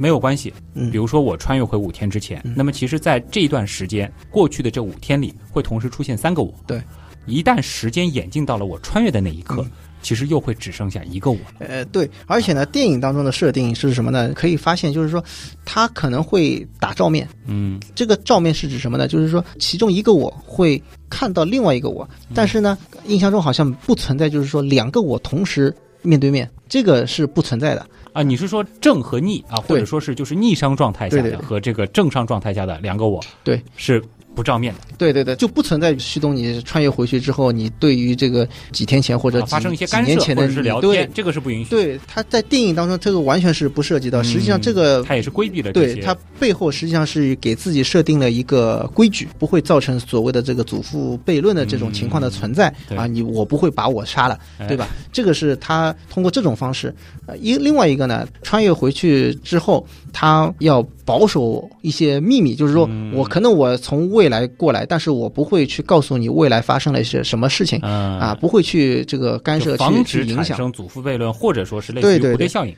[0.00, 0.50] 没有关系。
[0.74, 6.54] 嗯比如说我穿越回五天之前，那么其实，在这一段时间过去的这五天里，会同时出现三个我。
[6.66, 6.82] 对，
[7.26, 9.70] 一旦时间演进到了我穿越的那一刻，嗯
[10.02, 11.44] 其实又会只剩下一个我了。
[11.58, 14.32] 呃，对，而且呢，电影当中的设定是什么呢？
[14.32, 15.22] 可以发现，就是说，
[15.62, 17.28] 他可能会打照面。
[17.46, 19.06] 嗯这个照面是指什么呢？
[19.06, 27.86] 就是说，其中一个我会看到另外一个我，但是呢，印象中好像不存在，就是说两个我同时面对面，这个是不存在的。
[28.12, 34.02] 啊，你是说正和逆啊，或者说是就是逆商状态下的和这个正商状态下的两个我，对，是
[34.40, 41.70] 不照面的，对对对，就不存在旭东你穿越回去之后，你对于这个几天前或者、啊发生一些几干涉年前的你或者是聊对天，这个是不允许的。
[41.76, 45.72] 对，他在电影当中这个完全是不涉及到，实际上这个他也是规避了。
[45.72, 53.06] 对他背后实际上是给自己设定了一个规矩，不会造成所谓的这个祖父悖论的这种情况的存在、对啊！
[53.06, 54.88] 你我不会把我杀了，哎对吧？
[55.12, 56.94] 这个是他通过这种方式，
[57.26, 67.78] 呃，一另外一个呢，穿越回去之后，他要保守一些秘密，就是说、嗯我可能我从未来过来，但是我不会去告诉你未来发生了一些什么事情。
[67.82, 70.56] 嗯啊，不会去这个干涉、就防止产去影响。
[70.56, 72.74] 生祖父悖论，或者说是类似于蝴蝶效应。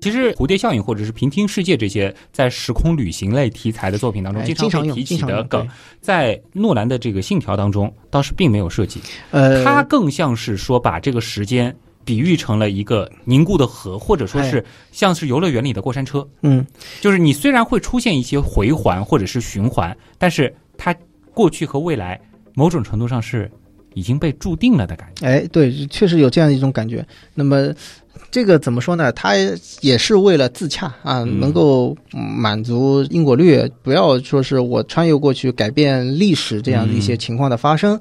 [0.00, 5.66] 其实蝴蝶效应或者是平行世界这些在时空旅行类题材的作品当中哎经常提起的梗，
[6.00, 9.00] 在诺兰的这个《信条》当中倒是并没有涉及，
[9.32, 11.74] 呃，它更像是说把这个时间
[12.08, 16.26] 比喻成了一个凝固的河，或者说是像是游乐园里的过山车。
[16.40, 16.66] 嗯，
[17.02, 20.96] 就是你虽然会出现一些回环或者是循环，但是它
[21.34, 22.18] 过去和未来
[22.54, 23.50] 某种程度上是
[23.92, 25.26] 已经被注定了的感觉。
[25.26, 27.06] 哎，对，确实有这样一种感觉。
[27.34, 27.74] 那么，
[28.30, 29.12] 这个怎么说呢？
[29.12, 29.34] 它
[29.82, 38.00] 也是为了自洽啊，嗯能够嗯满足因果律，不要说是我穿越过去改变历史这样的一些情况的发生。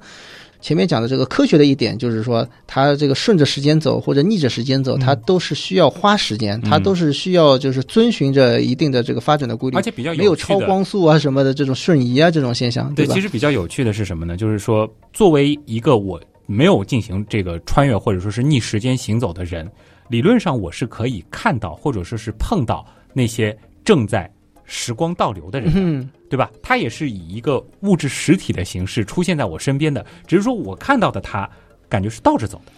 [0.60, 13.14] 前面讲的这个科学的一点，就是说，它这个顺着时间走或者逆着时间走，它都是需要花时间，它都是需要就是遵循着一定的这个发展的规律而，且比较没有超光速啊什么的这种瞬移啊这种现象，对，吧？
[13.14, 13.22] 其？
[13.22, 14.38] 实比较有趣的是什么呢？
[14.38, 19.70] 就是说，作为一个我没有进行这个穿越或者说是逆时间行走的人，
[20.10, 24.32] 理论上我是可以看到或者说是碰到那些正在
[24.64, 26.50] 时光倒流的人，嗯，对吧？
[26.62, 31.50] 他也是以一个物质实体的形式出现在我身边的，只是说我看到的他
[31.90, 32.72] 感觉是倒着走的，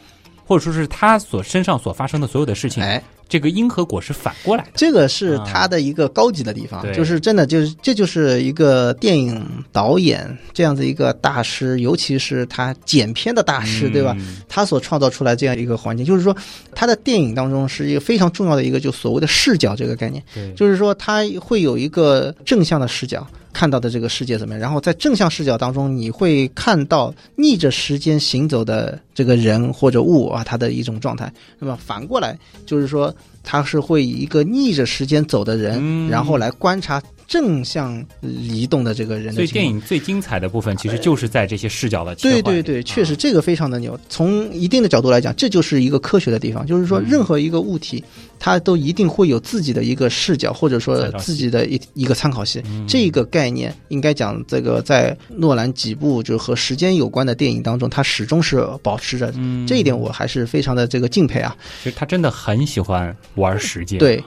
[0.46, 4.72] 或者说是他所身上所发生的所有的事情，哎，这个因和果是反过来的。
[4.76, 14.16] 这个是它的一个高级的地方，对就是真的就是这就是一个电影导演这样子一个大师，尤其是他剪片的大师，对吧？
[14.20, 14.38] 嗯？
[14.48, 16.36] 他所创造出来这样一个环境，就是说
[16.74, 23.26] 他的电影当中是一个非常重要的一个就所谓的视角这个概念，对，就是说他会有一个正向的视角。
[23.52, 24.62] 看到的这个世界怎么样？
[24.62, 31.32] 然后在正向视角当中，你会看到逆着时间行走的这个人或者物啊，它的一种状态。
[31.58, 39.48] 那么反过来就是说，他是会以一个逆着时间走的人，嗯然后来观察正向移动的这个人所以。
[39.48, 42.42] 电影最精彩的部分其实就是在这些视角的切换。
[42.44, 44.00] 对对对，确实啊这个非常的牛。
[44.10, 48.04] 从一定的角度来讲，这就是一个科学的地方，就是说嗯任何一个物体，
[48.40, 52.62] 它都一定会有自己的一个视角，或者说自己的一一个参考系。
[52.66, 59.32] 嗯这个概念应该讲，这个在诺兰几部就是和时间有关的电影当中，它始终是保持着。
[59.36, 61.56] 嗯这一点我还是非常的这个敬佩啊。
[61.84, 64.24] 其实他真的很喜欢玩时间。，对，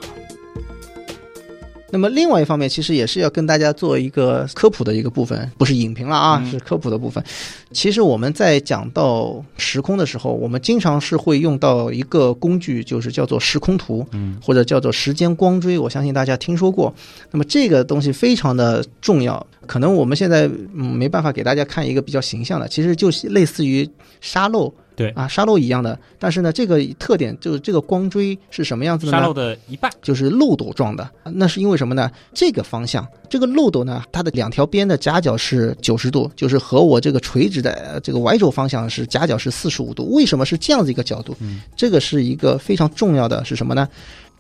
[1.91, 7.23] 那么另外一方面，其实也是要跟大家做一个科普的一个部分，不是影评了啊，嗯是科普的部分。
[7.71, 15.79] 其实我们在讲到时空的时候，我们经常是会用到一个工具，就是叫做时空图，嗯，或者叫做时间光锥。
[15.79, 16.93] 我相信大家听说过。
[17.31, 23.87] 那么这个东西非常的重要，可能我们现在嗯没办法给大家看一个比较形象的，其实就是类似于
[24.23, 24.73] 沙漏。
[24.95, 29.19] 对啊，沙漏一样的，但是呢，这个特点就是这个光锥是什么样子的呢？
[29.19, 31.09] 沙漏的一半，就是漏斗状的。
[31.25, 32.11] 那是因为什么呢？
[32.35, 40.11] 这个方向，这个漏斗呢，它的两条边的夹角是九十度，就是和我这个垂直的呃这个 Y 轴方向是夹角是四十五度。
[40.13, 41.37] 为什么是这样子一个角度？
[41.41, 43.89] 嗯这个是一个非常重要的是什么呢？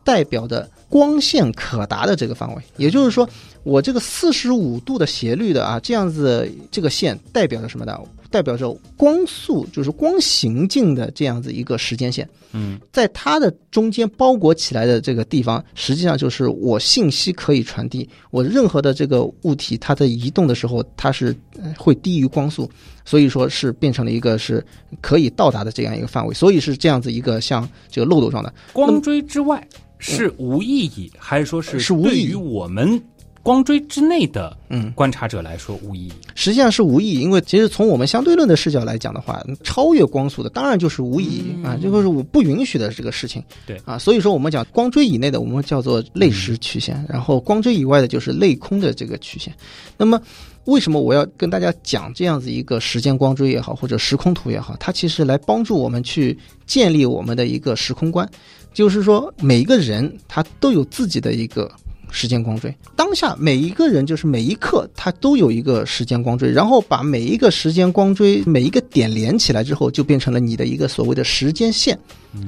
[0.05, 3.29] 代表的光线可达的这个范围，也就是说，
[3.63, 7.97] 我这个四十五度的斜率的啊，这样子这个线代表着什么呢？
[8.33, 12.29] 代表着光速，就是光行进的这样子一个时间线。
[12.55, 22.69] 嗯在它的中间包裹起来的这个地方，实际上就是我信息可以传递，我任何的这个物体它在移动的时候，它是呃会低于光速，
[23.05, 24.65] 所以说是变成了一个是
[25.01, 28.53] 可以到达的这样一个范围，所以是这样子一个像这个漏斗状的。
[28.73, 29.67] 光锥之外
[29.99, 33.03] 是无意义，还是说是是无意义对于我们
[33.43, 36.13] 光锥之内的嗯，观察者来说无意义？
[36.35, 43.43] 实际上是无意义，因为其实从我们相对论的视角来讲的话，超越光速的当然就是无意义、嗯啊，这个是我不允许的这个事情。
[43.67, 49.53] 对啊，所以说我们讲光锥以内的，我们叫做类时曲线，然后光锥以外的就是类空的这个曲线。
[49.97, 50.21] 那么。
[50.67, 54.77] 为什么我要跟大家讲这样子一个时间光锥也好，或者时空图也好？
[54.79, 58.31] 它其实来帮助我们去建立我们的一个时空观，
[58.73, 61.69] 就是说每一个人他都有自己的一个
[62.13, 71.99] 时间光锥，当下每一个人就是每一刻他都有一个时间光锥，然后把每一个时间光锥每一个点连起来之后，就变成了你的一个所谓的时间线。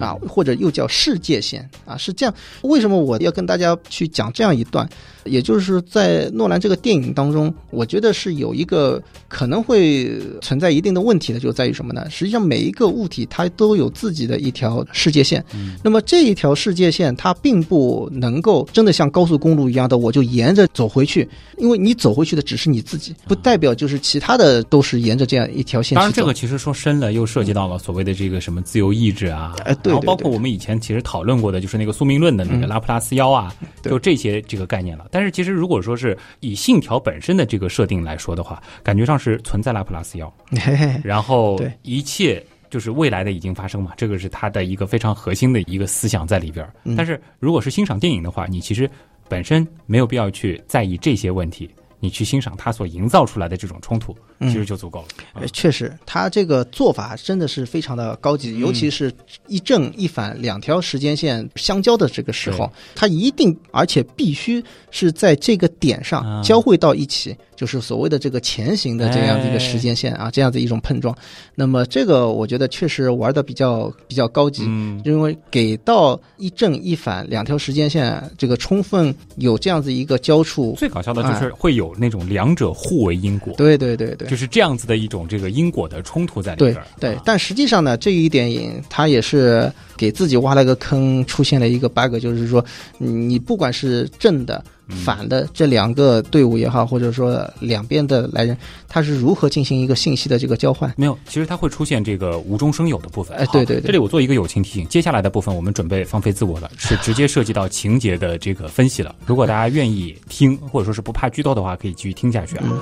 [0.01, 2.35] 啊，或者又叫世界线啊，是这样。
[2.63, 4.89] 为什么我要跟大家去讲这样一段？
[5.25, 12.09] 也就是在诺兰这个电影当中，我觉得是有一个可能会存在一定的问题的，就在于什么呢？
[12.09, 15.45] 实际上每一个物体它都有自己的一条世界线，
[15.83, 25.97] 那么这一条世界线它并不能够真的像高速公路一样的，我就沿着走回去，因为你走回去的只是你自己，不代表就是其他的都是沿着这样一条线。
[25.97, 32.69] 当然，这个其实说深了，又涉及到了所谓的这个什么自由意志啊，哎对对然后包括我们以前其实讨论过的，就是那个宿命论的那个嗯。
[32.69, 33.91] 拉普拉斯妖啊，对。
[33.91, 35.07] 就这些这个概念了。
[35.11, 40.77] 但是其实如果说是以信条本身的这个设定来说的话，感觉上是存在拉普拉斯妖，嘿嘿。
[40.77, 42.45] 嘿然后一切。
[42.71, 48.91] 就是未来的已经发生嘛，这个是它的一个非常核心的一个思想在里边但是如果是欣赏电影的话，你其实
[49.35, 51.69] 本身没有必要去在意这些问题，
[52.05, 54.53] 你去欣赏他所营造出来的这种冲突，嗯。
[54.53, 55.47] 其实就足够了。
[55.53, 59.11] 确实，他这个做法真的是非常的高级，尤其是
[59.49, 66.03] 一正一反两条时间线相交的这个时候，它一定而且必须是在这个点啊。
[66.05, 71.17] 上交汇到一起，就是所谓的这个前行的这样的一个时间线啊，这样的一种碰撞。
[71.55, 74.65] 那么这个我觉得确实玩的比较比较高级。
[74.67, 92.65] 嗯，因为给到一正一反两条时间线，这个充分有这样子一个交触，最搞笑的就是会有那种两者互为因果，对对对对，就是这样子的一种这个因果的冲突在里对边对但实际上呢，这一点影它也是给自己挖了个坑，出现了一个 bug，就是说，
[92.99, 98.55] 你不管是正的、嗯反的这两个队伍也好，或者说两边的来人，
[98.87, 100.93] 他是如何进行一个信息的这个交换？
[100.95, 103.35] 没有，其实它会出现这个无中生有的部分。
[103.39, 109.15] 好哎对对对这里我做一个友情提醒，接下来的部分我们准备放飞自我了，是 直接涉及到情节的这个分析了。
[109.25, 112.65] 如果大家愿意听，或者说是不怕剧透的话，可以继续听下去啊。
[112.67, 112.79] 嗯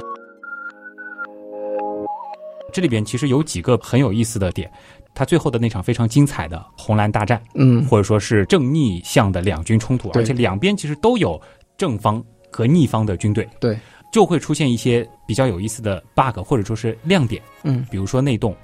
[2.75, 4.71] 这里边其实有几个很有意思的点，
[5.15, 11.41] 它最后的那场非常精彩的红蓝大战，嗯，或者说是正逆向的两军冲突，而且两边其实都有
[11.77, 13.79] 正方和逆方的军队，对，
[14.11, 18.57] 就会出现一些比较有意思的 bug 或者说是亮点，嗯，比如说那栋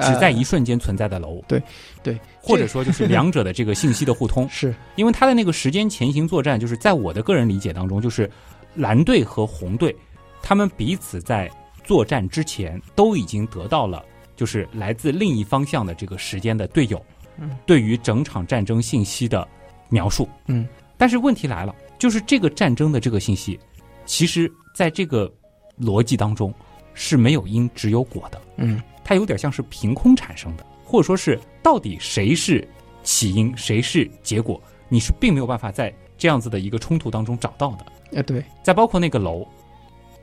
[0.00, 1.62] 只在一瞬间存在的楼，对
[2.02, 4.74] 对，或者说就是两者的这个信息的互通， 是。
[4.96, 8.28] 因为他的那个时间前行作战，就是在我的个人理解当中，就是
[8.74, 9.94] 蓝队和红队
[10.42, 11.48] 他们彼此在
[11.84, 14.04] 作战之前都已经得到了。
[14.36, 17.04] 就是来自另一方向的这个时间的队友，
[17.38, 19.46] 嗯，对于整场战争信息的
[19.88, 20.66] 描述，嗯，
[20.96, 23.58] 但是问题来了，就是这个战争的这个信息，
[24.04, 25.32] 其实在这个
[25.80, 26.52] 逻辑当中
[26.94, 28.82] 是没有因只有果的，嗯。
[29.06, 32.66] 它有点像是凭空产生的，或者说是到底谁是
[33.02, 34.58] 起因，谁是结果，
[34.88, 37.84] 你是并没有办法在这样子的一个冲突当中找到的。
[38.14, 39.46] 哎对，再包括那个楼，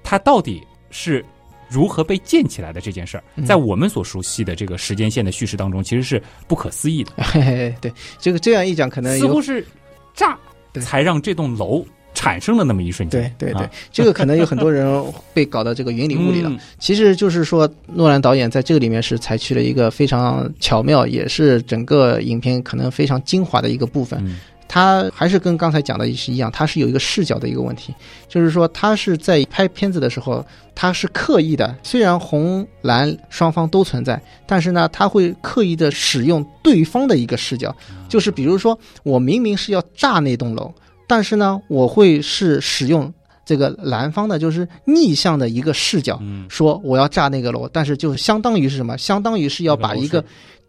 [0.03, 1.23] 它到底是
[1.71, 9.65] 如何被建起来的这件事儿，嗯在我们所熟悉的这个时间线的叙事当中，其实是不可思议的， 嘿嘿嘿对，这个这样一讲，可能有似乎是
[10.13, 10.37] 炸
[10.81, 13.21] 才让这栋楼产生了那么一瞬间。
[13.37, 15.03] 对对对啊， 这个可能有很多人
[15.33, 16.49] 被搞到这个云里雾里了。
[16.51, 24.19] 嗯其实就是说，诺兰导演在这个里面是采取了一个非常巧妙，也是整个影片可能非常精华的一个部分。
[24.25, 24.39] 嗯
[24.73, 27.93] 他还是跟刚才讲的是一样，他是有一个视角的一个问题，
[28.29, 37.75] 就是说他是在拍片子的时候，他是刻意的，虽然红蓝双方都存在，但是呢，他会刻意的使用对方的一个视角，
[38.07, 40.73] 就是比如说我明明是要炸那栋楼，
[41.05, 43.13] 但是呢，我会是使用
[43.45, 48.97] 这个蓝方的，就是逆向的一个视角，嗯，说我要炸那个楼，但是就相当于是什么？
[48.97, 50.23] 相当于是要把一个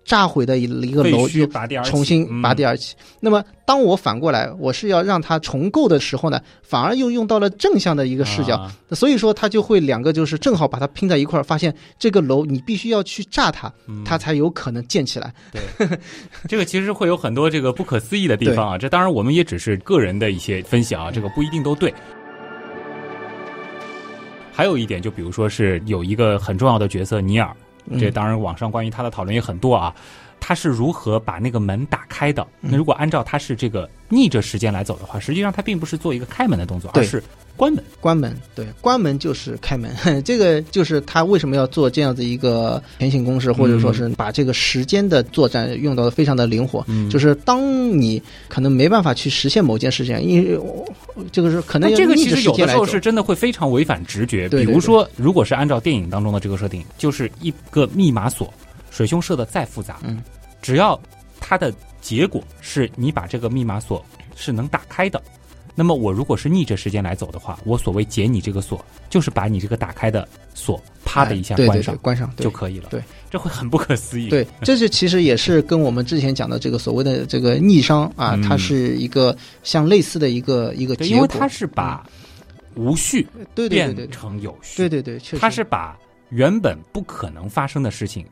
[0.05, 1.29] 炸毁的一一个楼
[1.85, 2.95] 重新拔地嗯而起。
[3.21, 15.33] 那么，当我反过来，我是要让它重构的时候呢，反而又用到了正向的一个视角，啊所以说它就会两个就是正好把它拼在一块儿，发现这个楼你必须要去炸它，嗯它才有可能建起来。
[15.53, 15.89] 对
[16.49, 18.79] 这个其实会有很多这个不可思议的地方啊。
[18.79, 21.93] 这当然我们也只是个人的一些分析啊，这个不一定都对。
[24.55, 27.57] 还有一点，就比如说是有一个很重要的角色尼尔，
[27.99, 29.95] 这嗯当然网上关于他的讨论也很多啊。
[30.45, 32.45] 他是如何把那个门打开的？
[32.63, 37.23] 嗯那如果按照他是这个逆着时间来走的话，实际上他并不是做一个开门的动作，而是
[37.57, 37.85] 关门。
[38.01, 46.85] 关门，对，关门就是开门， 这个就是他为什么要做这样子一个平行公式，或者说是把这个时间的作战用到的非常的灵活。
[46.89, 47.63] 嗯就是当
[47.97, 50.85] 你可能没办法去实现某件事情，因为我
[51.31, 52.85] 这个是可能那这个其实有的时候。
[52.85, 54.49] 是真的会非常违反直觉。
[54.49, 58.53] 对对比如说，如果是按照电影当中的这个设定，就是一个密码锁，
[58.93, 60.23] 水兄设的再复杂，嗯，
[60.61, 61.01] 只要
[61.41, 61.73] 它的
[62.03, 64.05] 结果是你把这个密码锁
[64.37, 65.21] 是能打开的，
[65.75, 72.91] 那么我如果是逆着时间来走的话，我所谓解你这个锁，就是把你这个打开的锁啪的一下关上对对关上就可以了。
[72.91, 74.29] 对，这会很不可思议。
[74.29, 81.17] 对，这是其实也是跟我们之前讲的这个所谓的这个逆商啊，嗯它是一个像类似的一个一个，结果。
[81.17, 82.07] 因为它是把
[82.75, 84.77] 无序变成有序。
[84.77, 88.27] 对对对，确实它是把原本不可能发生的事情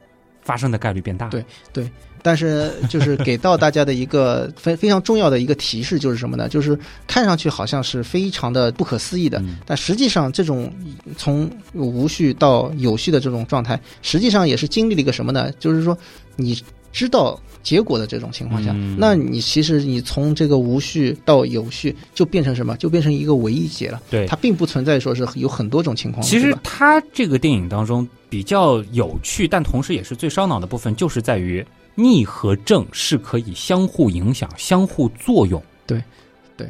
[0.50, 1.28] 发生的概率变大。
[1.28, 1.88] 对对
[2.22, 6.48] 但是就是给到大家的一个 非非常重要的一个提示就是什么呢？
[6.48, 10.70] 就是看上去好像是非常的不可思议的，嗯但实际上这种
[11.16, 15.50] 从无序到有序的这种状态，实际上也是经历了一个什么呢？
[15.58, 15.96] 就是说
[16.36, 16.60] 你
[16.92, 22.76] 知道结果的这种情况下，嗯那你其实你从这个无序到有序，就变成什么？
[22.76, 24.00] 就变成一个唯一解了。
[24.10, 26.22] 对它并不存在说是有很多种情况。
[26.22, 31.64] 其实它这个电影当中比较有趣，但同时也是最烧脑的部分，就是在于
[31.94, 35.62] 逆和正是可以相互影响、相互作用。
[35.86, 36.02] 对，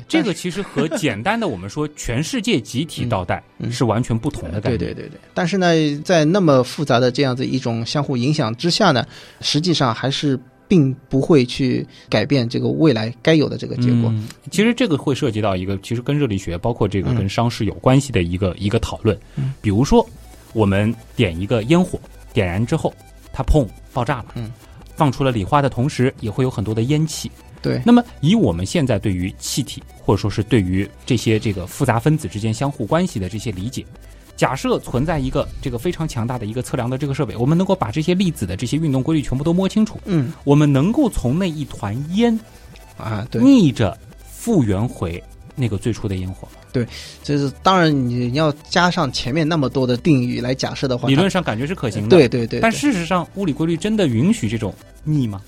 [0.08, 4.78] 这个其实和简单的我们说全世界集体倒带是完全不同的概念。
[4.78, 5.68] 对对对对，但是呢，
[6.04, 9.06] 在那么复杂的这样子一种相互影响之下呢，
[9.40, 10.38] 实际上还是
[10.68, 14.10] 并不会去改变这个未来该有的这个结果。
[14.10, 19.18] 嗯其实这个会涉及到一个，其实跟热力学，包括这个嗯跟商事有关系的一个、一个讨论。
[19.36, 20.08] 嗯比如说，
[20.52, 21.98] 我们点一个烟火，
[22.32, 22.92] 点燃之后，
[23.32, 24.26] 它砰爆炸了。
[24.34, 24.52] 嗯，
[24.96, 27.30] 放出了礼花的同时，也会有很多的烟气。
[27.62, 33.84] 对，那么，以我们现在对于气体，或者说是对于这些这个复杂分子之间相互关系的这些理解，
[34.36, 40.32] 假设存在一个这个非常强大的一个测量的这个设备，我们能够把这些粒子的这些运动规律全部都摸清楚，嗯。
[40.44, 42.38] 我们能够从那一团烟
[42.96, 43.96] 啊，对，逆着
[44.26, 45.22] 复原回
[45.54, 46.46] 那个最初的烟火。
[46.48, 46.54] 吗。
[47.24, 55.42] 就是当然你你要加上前面那么多的定语来假设的话，理论上感觉是可行的，对对对，但事实上，物理规律真的允许这种逆吗？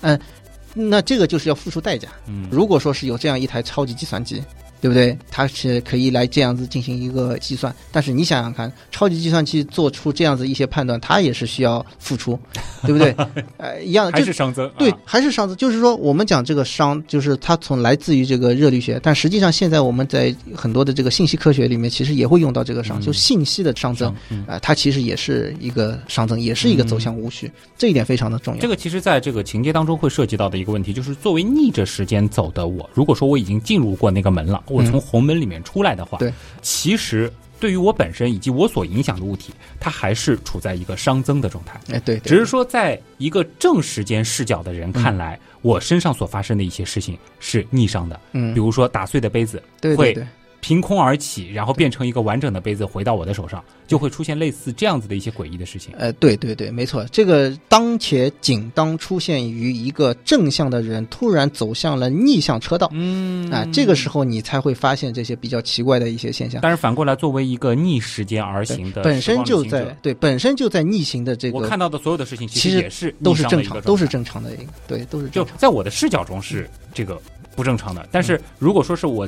[0.73, 2.09] 那这个就是要付出代价。
[2.27, 4.43] 嗯，如果说是有这样一台超级计算机，
[4.83, 5.17] 对不对？
[5.31, 12.37] 它是可以来这样子进行一个计算，但是你想想看，超级计算器做出这样子一些判断，它也是需要付出，
[12.83, 13.15] 对不对？
[13.55, 14.69] 呃，一样，还就是熵增。
[14.77, 24.13] 对啊，还是熵增，就是说我们讲这个熵，就是它从来自于这个热力学，但实际上现在我们在很多的这个信息科学里面，其实也会用到这个熵，嗯就信息的熵增
[24.45, 28.59] 啊、它其实也是一个熵增，也是一个走向无序，这一点非常的重要。
[28.59, 41.79] 这个其实在这个情节当中会涉及到的一个问题，就是作为逆着时间走的我，如果说我已经进入过那个门了，我从红门里面出来的话，嗯对，其实对于我本身以及我所影响的物体，它还是处在一个熵增的状态。
[41.91, 48.53] 哎，对，对只是说，在一个正时间视角的人看来，我身上所发生的一些事情是逆熵的，嗯。
[48.53, 50.27] 比，如说打碎的杯子会对对对，
[50.63, 55.93] 凭空而起，然后变成一个完整的杯子回到我的手上，就会出现类似这样子的一些诡异的事情。
[55.97, 62.89] 呃，对对对，没错，这个当且仅当出现于一个正向的人突然走向了逆向车道。
[62.93, 66.61] 嗯啊，这个时候你才会发现这些比较奇怪的一些现象。
[66.61, 75.57] 但是反过来，作为一个逆时间而行的本身就在对本身就在逆行的这个我看到的所有的事情，其实实也是都是正常，都是正常的一个，对，都是就正常。
[75.57, 77.21] 在我的视角中是这个
[77.53, 78.07] 不正常的。
[78.13, 79.27] 但是如果说是我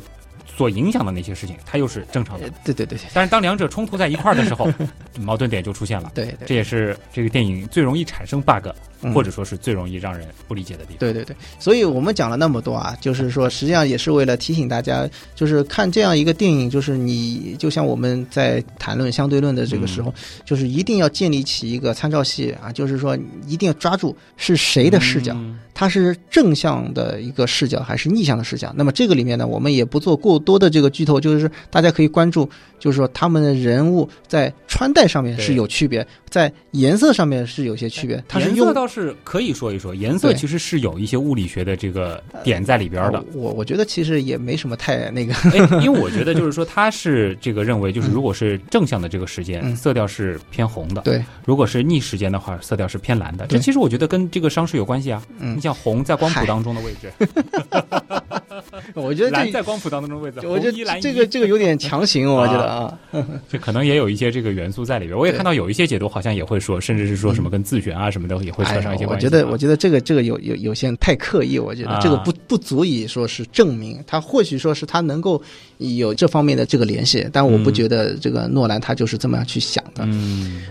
[0.56, 2.52] 所影响的那些事情，它又是正常的呃。
[2.64, 4.72] 对对对对但是当两者冲突在一块儿的时候，
[5.20, 6.12] 矛盾点就出现了。
[6.14, 8.68] 对对这也是这个电影最容易产生 bug，
[9.02, 10.98] 嗯或者说是最容易让人不理解的地方。
[11.00, 20.14] 对对对，所以我们讲了那么多啊，就是说，实际上也是为了提醒大家，就是看这样一个电影，就是你就像我们在谈论相对论的这个时候，
[20.46, 28.74] 就是一定要建立起一个参照系啊，就是说一定要抓住是谁的视角，嗯它是正向的一个视角还是逆向的视角？
[28.78, 43.24] 那么这个里面呢，我们也不做过多的这个剧透，就是大家可以关注，就是说他们的人物在穿戴上面是有区别，在颜色上面是有些区别，它是用颜色倒是可以说一说，颜色其实是有一些物理学的这个点在里边的啊。
[43.34, 53.48] 我我觉得其实也没什么太那个， 哎，因为我觉得就是说，他是这个认为，就是如果是正向的这个时间，嗯色调是偏红的；对，如果是逆时间的话，色调是偏蓝的。
[53.48, 55.22] 这其实我觉得跟这个伤势有关系啊。
[55.40, 57.12] 嗯你，像红在光谱嗨当中的位置，
[58.94, 59.52] 我觉得蓝这。
[59.56, 62.98] 在光谱当中的位置，我觉得这个这个有点强行，我觉得 啊，
[63.50, 65.18] 这可能也有一些这个元素在里边。
[65.18, 69.30] 我也看到有一些解读好像也会说，甚至是说什么跟自旋啊什么的也会扯上一些哎我关系我。
[69.30, 75.42] 觉得我觉得这个这个有有有些太刻意，我觉得啊这个不不足以说是证明，他或许说是他能够
[75.78, 80.04] 有这方面的这个联系，但我不嗯觉得这个诺兰他就是这么样去想的。
[80.06, 80.64] 嗯，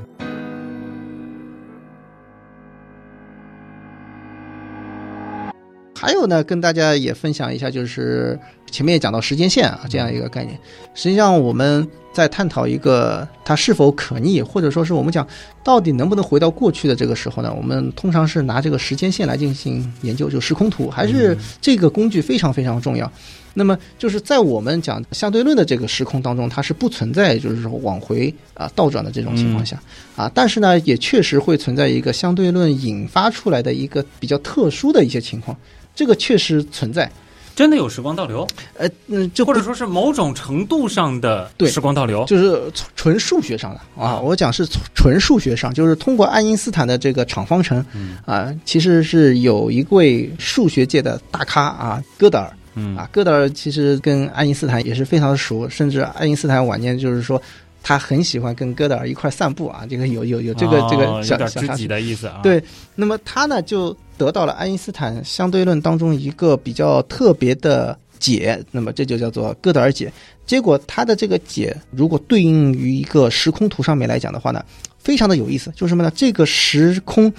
[6.05, 8.39] 还有呢，跟大家也分享一下，就是
[8.71, 10.59] 前面也讲到时间线啊这样一个概念。
[10.95, 15.27] 实际上我们在探讨一个它是否可逆，或者说是我们讲
[15.63, 23.11] 到底能不能回到过去的这个时候呢，我们通常是拿这个时间线来进行研究，就时空图，还是这个工具非常非常重要。
[23.57, 29.81] 那么就是在我们讲相对论的这个时空当中，它是不存在就是说往回啊倒转的这种情况下、
[30.17, 35.57] 啊，但是呢，也确实会存在一个相对论引发出来的一个比较特殊的一些情况，
[35.95, 37.11] 这个确实存在。
[37.55, 38.47] 真的有时光倒流，
[38.77, 42.25] 呃，嗯，就或者说是某种程度上的对时光倒流。
[42.27, 42.63] 就是
[42.97, 52.53] 纯数学上的啊，我讲是纯数学上，就是通过爱因斯坦的这个场方程嗯啊，其实是有一位数学界的大咖啊，哥德尔。
[52.77, 57.41] 嗯啊，哥德尔其实跟爱因斯坦也是非常的熟，甚至爱因斯坦晚年就是说，
[57.85, 62.41] 他很喜欢跟哥德尔一块散步啊，这个有有有这个、这个哦小小知己的意思啊。
[62.43, 62.61] 对，
[62.97, 70.13] 那么他呢就得到了爱因斯坦相对论当中一个比较特别的解，那么这就叫做哥德尔解。
[70.47, 74.65] 结果他的这个解，如果对应于一个时空图上面来讲的话呢，
[74.99, 76.13] 非常的有意思，就是什么呢？
[76.15, 77.33] 这个时空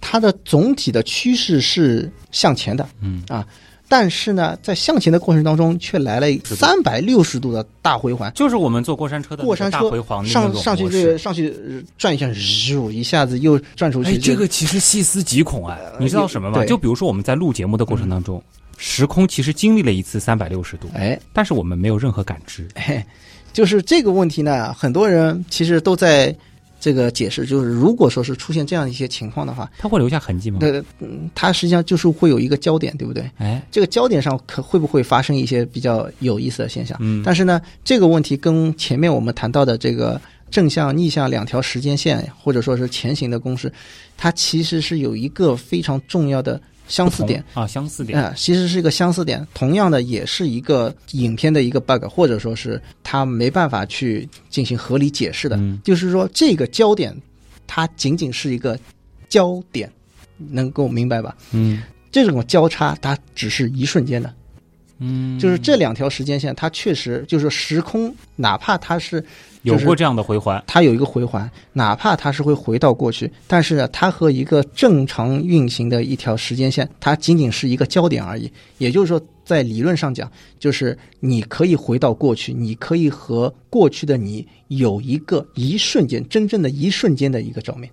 [0.00, 3.46] 它的总体的趋势是向前的，嗯啊。
[3.90, 9.90] 但是呢，在向前的过程当中，却来了三百六十度的大回环，就是我们坐过山车的过山车
[10.24, 14.10] 上上去模式这个上去呃转一下，咻一下子又转出去。
[14.12, 15.76] 哎，这个其实细思极恐啊！
[15.98, 16.64] 你知道什么吗？
[16.66, 18.40] 就比如说我们在录节目的过程当中，
[18.76, 22.68] 时空其实经历了一次三百六十度，哎，但是我们没有任何感知。
[22.74, 23.04] 哎，
[23.52, 26.32] 就是这个问题呢，很多人其实都在
[26.80, 30.58] 这个解释，就是如果说是出现这样一些情况的话，它会留下痕迹吗？
[30.58, 33.30] 对嗯，它实际上就是会有一个焦点，对不对？
[33.36, 36.96] 哎，这个焦点上可会不会发生一些比较有意思的现象？
[37.00, 40.20] 嗯，但是呢，这个问题跟前面我们谈到的这个
[40.50, 43.70] 正向、逆向两条时间线，或者说是前行的公式，
[44.16, 47.44] 它其实是有一个非常重要的相似点。
[47.54, 48.18] 啊，相似点。
[48.18, 55.56] 啊、其实是一个相似点，同样的也是一个影片的一个 bug，或者说是它没办法去进行合理解释的。
[55.56, 57.12] 嗯就是说，这个焦点
[57.66, 58.78] 它仅仅是一个
[59.28, 59.90] 焦点，
[60.36, 61.36] 能够明白吧？
[61.50, 61.82] 嗯
[62.12, 64.32] 这种交叉它只是一瞬间的，
[65.00, 69.24] 嗯，就是这两条时间线，它确实就是时空，哪怕它是
[69.62, 70.62] 有过这样的回环。
[70.66, 78.50] 它有一个回环，哪怕它是会回到过去，但是呢，它和一个正常运行的一条时间线，它仅仅是一个焦点而已。
[78.78, 87.90] 也就是说，在理论上讲，就是你可以回到过去，你可以和过去的你有一个一瞬间，真正的一瞬间的一个照面，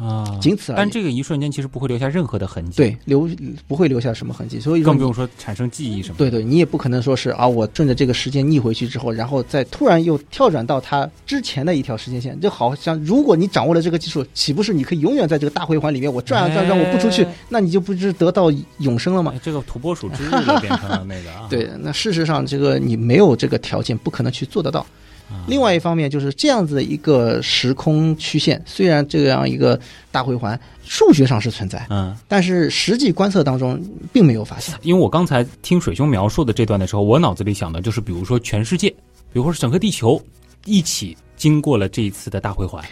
[0.00, 0.78] 啊，仅此而已。
[0.78, 3.28] 但这个一瞬间其实不会留下任何的痕迹，，对留
[3.68, 6.14] 不会留下什么痕迹，所以更不用说产生记忆什么。
[6.16, 19.32] 对对，你也不可能说是啊，我顺着这个时间逆回去之后，然后再突然又跳转到它之前的一条时间线，就好像如果你掌握了这个技术，岂不是你可以永远在这个大回环里面，我转啊转，让我不出去哎，那你就不是得到永生了吗？
[19.34, 21.46] 哎，这个土拨鼠之日了，变成了那个啊。
[21.50, 24.86] 对，那事实上这个你没有这个条件，不可能去做得到。
[25.30, 29.78] 啊另外一方面就是这样子的一个时空曲线，虽然这样一个
[30.10, 33.80] 大回环数学上是存在，嗯，但是实际观测当中
[34.12, 34.74] 并没有发现。
[34.82, 38.90] 因为我刚才听水兄描述的这段的时候，我脑子里想的就是，比如说全世界，
[39.32, 40.20] 比如说整个地球
[40.64, 42.84] 一起经过了这一次的大回环，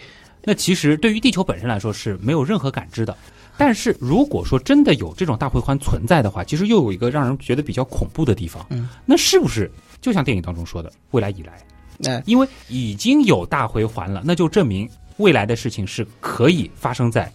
[0.44, 3.16] 那其实对于地球本身来说是没有任何感知的。
[3.56, 8.64] 但是如果说真的有这种大回环存在的话，其实又有一个让人觉得比较恐怖的地方。
[8.70, 9.68] 嗯，那是不是
[10.00, 11.60] 就像电影当中说的，未来以来？
[12.04, 17.30] 哎，因为已经有大回环了，那就证明未来的事情是可以发生在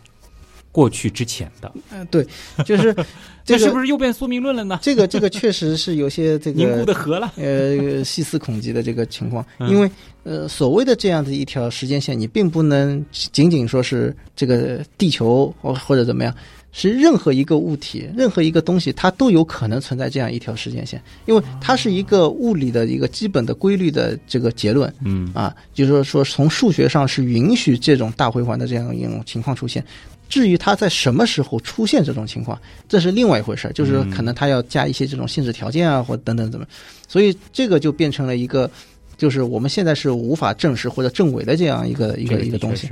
[0.72, 1.72] 过去之前的。
[1.91, 2.26] 嗯，对，
[2.66, 2.95] 就是
[3.45, 4.80] 这个是不是又变宿命论了呢？
[4.82, 7.32] 这个这个确实是有些这个 凝固的河了。
[7.36, 9.91] 呃细思恐极的这个情况，嗯因为
[10.24, 16.34] 呃所谓的这样的一条时间线，你并不能仅仅说是这个地球或或者怎么样。
[16.76, 24.92] 是任何一个物体，任何一个东西，它都有可能存在这样一条时间线，因为它是一个物理的一个基本的规律的这个结论。
[25.06, 29.86] 嗯啊，就是说说从数学上是允许这种大回环的这样一种情况出现。
[30.28, 32.60] 至于它在什么时候出现这种情况，
[32.90, 36.66] 这是另外一回事儿，就是可能它要加一些这种限制条件啊，或等等怎么，
[37.08, 38.68] 所以这个就变成了一个，
[39.16, 42.90] 就是我们现在是无法证实或者证伪的这样一个一个一个东西。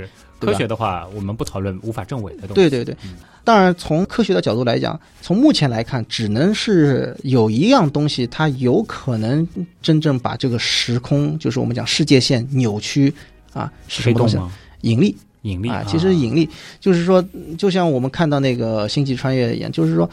[0.47, 2.53] 科学的话，我们不讨论无法证伪的东西。
[2.55, 2.95] 对对对，
[3.43, 9.47] 当然从科学的角度来讲，从目前来看，只能是有一样东西，它有可能
[9.81, 13.13] 真正把这个时空，就是我们讲世界线扭曲
[13.53, 14.37] 啊，是什么东西？
[14.81, 15.15] 引力。
[15.43, 16.47] 引力啊，其实引力
[16.79, 17.19] 就是说，
[17.57, 20.07] 就像我们看到那个星际穿越一样，就是说，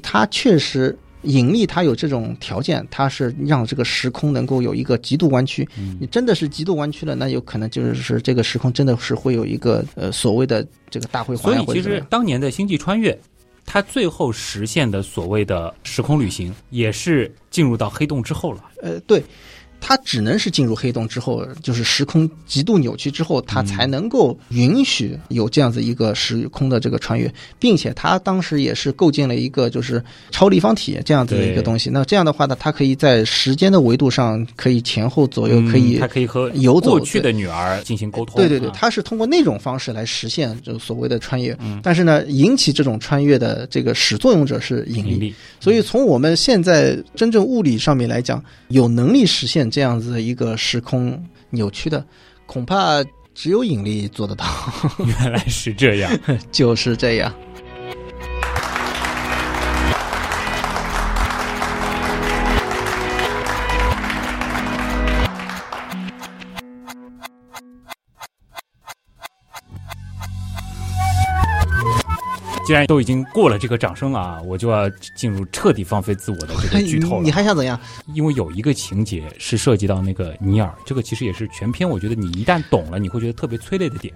[0.00, 5.68] 它确实引力它有这种条件，它是让这个时空能够有一个极度弯曲。
[5.76, 11.82] 嗯你真的是极度弯曲了，那有可能就是这个时空真的是会有一个呃所谓的这个大回环所以其。
[11.82, 13.18] 实当年的星际穿越，
[13.66, 18.64] 它最后实现的所谓的时空旅行，也是进入到黑洞之后了。
[18.82, 19.22] 呃，对。
[19.80, 31.88] 它只能是进入黑洞之后，就是时空极度扭曲之后，它才能够允许有这样子一个时空的这个穿越，并且它当时也是构建了一个就是超立方体这样子的一个东西。
[31.88, 38.36] 那这样的话呢，它可以在时间的维度上可以前后左右嗯可以它可以和游走过去的女儿进行沟通。
[38.36, 41.56] 对对对，啊它是通过那种方式来实现这个所谓的穿越。
[41.60, 44.84] 嗯但是呢，引起这种穿越的这个始作俑者是。
[44.88, 45.34] 引力。
[45.60, 52.04] 所以从我们现在真正物理上面来讲，有能力实现这样子的一个时空扭曲的，
[52.46, 53.04] 恐怕
[53.34, 54.44] 只有引力做得到。
[55.04, 56.10] 原来是这样。
[56.50, 57.32] 就是这样。
[72.68, 77.30] 既然都已经过了这个掌声了啊，我就要进入彻底放飞自我的这个剧透你 你。
[77.30, 77.80] 还想怎样？
[78.12, 84.12] 因为有一个情节是涉及到那个尼尔，这个其实也是全篇我觉得你一旦懂了，你会觉得特别催泪的点，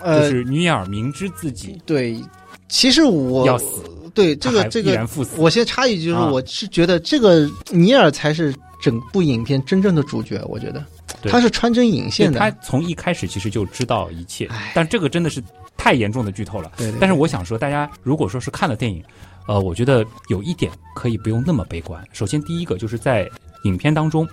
[0.00, 2.22] 就呃，是尼尔明知自己对，
[2.68, 3.82] 其实我要死，
[4.12, 5.08] 对这个这个。
[5.38, 10.84] 我先插一句，就是啊我是觉得这个尼尔才是整部影片真正的主角，我觉得
[11.22, 12.38] 对他是穿针引线的。
[12.38, 15.42] 他从一开始其实就知道一切，但这个真的是
[15.76, 16.72] 太严重的剧透了。
[16.76, 19.02] 对对，但是我想说，大家如果说是看了电影，
[19.46, 22.02] 呃，我觉得有一点可以不用那么悲观。
[22.12, 23.28] 首先，第一个就是在
[23.64, 24.26] 影片当中，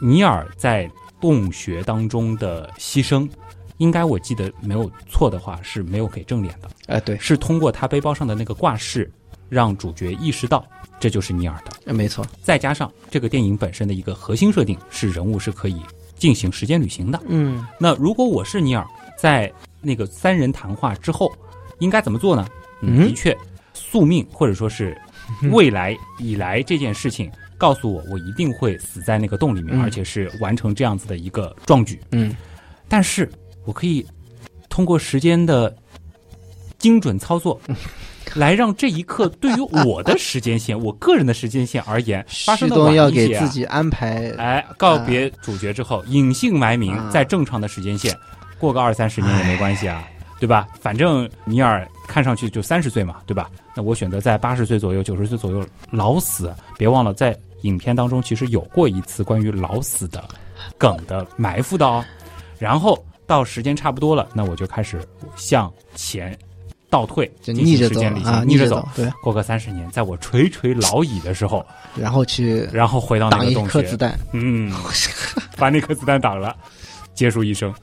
[0.00, 3.28] 尼尔在洞穴当中的牺牲，
[3.78, 9.10] 应该我记得没有错的话是没有给正脸的，哎对，是通过他背包上的那个挂饰，
[9.48, 10.64] 让主角意识到
[11.00, 11.72] 这就是尼尔的。
[11.86, 15.80] 哎没错，再加上这个电影本身的一个核心设定是人物是可以
[16.16, 17.20] 进行时间旅行的。
[17.26, 18.86] 嗯那如果我是尼尔，
[19.18, 19.52] 在
[19.84, 21.32] 那个三人谈话之后，
[21.78, 22.46] 应该怎么做呢？
[22.80, 23.36] 嗯的确，
[23.72, 24.96] 宿命或者说是
[25.52, 32.00] 未来以来这件事情，告诉我我一定会死在那个洞里面，嗯而且是完成这样子的一个壮举。
[32.12, 32.34] 嗯
[32.88, 33.30] 但是
[33.64, 34.06] 我可以
[34.68, 35.74] 通过时间的
[36.78, 37.60] 精准操作。
[38.34, 43.04] 来让这一刻对于我的时间线， 我个人的时间线而言， 发生的晚一些、啊。
[43.04, 48.16] 要给自己安排，哎，告别主角之后，隐姓埋名啊，在正常的时间线
[48.58, 50.08] 过个二三十年也没关系啊，
[50.40, 50.66] 对吧？
[50.80, 53.50] 反正尼尔看上去就三十岁嘛，对吧？
[53.74, 56.54] 那我选择在八十岁左右、九十岁左右老死。
[56.76, 60.22] 别忘了，在影片当中其实有过一次关于老死的
[60.78, 62.04] 梗的埋伏的哦。
[62.58, 65.00] 然后到时间差不多了，那我就开始
[65.34, 66.36] 向前
[66.88, 71.64] 倒退，就逆着时间旅行，啊，逆着走，对，过个三十年，在我垂垂老矣的时候，
[71.96, 74.72] 然后去然后回到那个洞穴颗子，弹，嗯，
[75.56, 76.54] 把那颗子弹挡了，
[77.14, 77.74] 结束一生。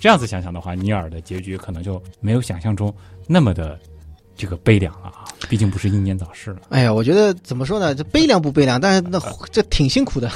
[0.00, 2.94] 这样子想想的话，尼尔的结局可能就没有想象中
[3.26, 3.78] 那么的
[4.36, 6.60] 这个悲凉了啊，毕竟不是英年早逝了。
[6.68, 7.94] 哎呀，我觉得怎么说呢？
[7.94, 9.20] 这悲凉不悲凉，但是那
[9.50, 10.30] 这挺辛苦的，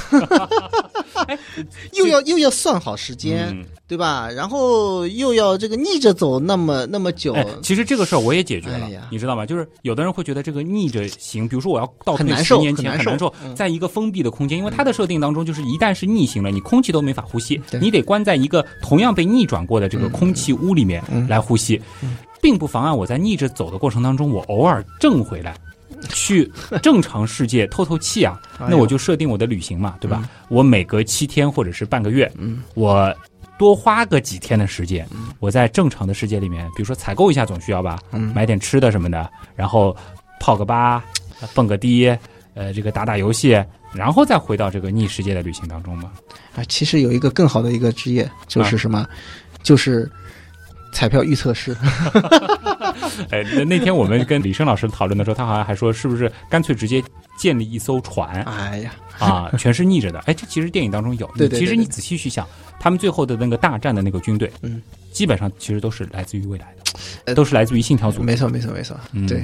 [1.93, 3.65] 又要又要算好时间，嗯。
[3.85, 4.27] 对吧？
[4.31, 9.45] 然后又要这个逆着走那么那么久，哎，其实这个事儿我也解决了哎，你知道吗？
[9.45, 17.79] 就是有的人会觉得这个逆着行，比如说我要倒退十年前很难受在一个封闭的空间，因为它的设定当中就是一旦是逆行了，你空气都没法呼吸，对。
[17.79, 21.79] 你得关在一个同样被逆转过的这个嗯空气屋里面嗯来呼吸。
[22.41, 25.55] 并不妨碍我在逆着走的过程当中，我偶尔正回来，
[26.09, 26.51] 去
[26.81, 28.39] 正常世界透透气啊。
[28.69, 30.19] 那我就设定我的旅行嘛，对吧？
[30.23, 33.13] 嗯我每隔七天或者是半个月，嗯我
[33.57, 35.07] 多花个几天的时间，
[35.39, 39.95] 我在正常的世界里面，比如说采购一下总需要吧，嗯买点吃的什么的，然后
[40.39, 41.03] 泡个吧，
[41.53, 42.07] 蹦个迪，
[42.53, 46.11] 呃，这个打打游戏，然后再回到这个逆世界的旅行当中嘛。
[46.55, 49.07] 啊，其实有一个更好的一个职业，啊就是什么？
[49.63, 50.11] 就是
[50.91, 51.75] 彩票预测师。
[53.31, 57.03] 哎，那那天我们跟李生老师讨论的时候，他好像还说，是不是干脆直接
[57.37, 60.19] 建立一艘船哎呀，啊，全是逆着的？
[60.25, 61.27] 哎，这其实电影当中有。
[61.35, 62.47] 对对对对其实你仔细去想，
[62.79, 66.91] 他们最后的那个大战的那个军队，嗯，基本上其实都是来自于未来的，
[67.25, 68.21] 呃都是来自于信条组。
[68.21, 69.43] 没错没错没错，嗯对。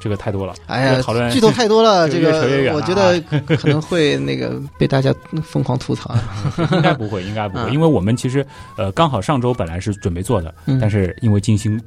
[0.00, 0.52] 这个太多了。
[0.66, 3.20] 哎呀讨论，剧透太多了，这个我觉得
[3.56, 6.12] 可能会那个被大家疯狂吐槽。
[6.72, 8.44] 应该不会，应该不会，嗯因为我们其实
[8.76, 11.80] 呃刚好上周本来是准备做的，嗯但是因为金星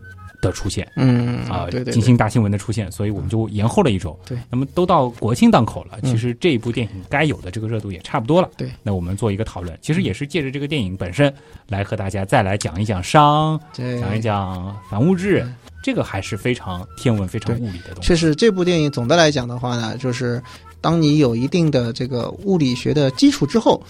[0.45, 4.17] 的出现嗯啊，对对对，金星大新闻的出现，所以我们就延后了一周。
[4.25, 8.49] 对，那么都到国庆档口了，嗯其实这一部电影该有的这个热度也差不多了。
[8.55, 11.33] 对，那我们做一个讨论，其实也是借着这个电影本身
[11.67, 18.07] 来和大家再来讲一讲熵，对讲一讲反物质嗯，这个还是非常天文、非常物理的东西。
[18.07, 20.41] 确实，这部电影总的来讲的话呢，就是
[20.81, 23.81] 当你有一定的这个物理学的基础之后，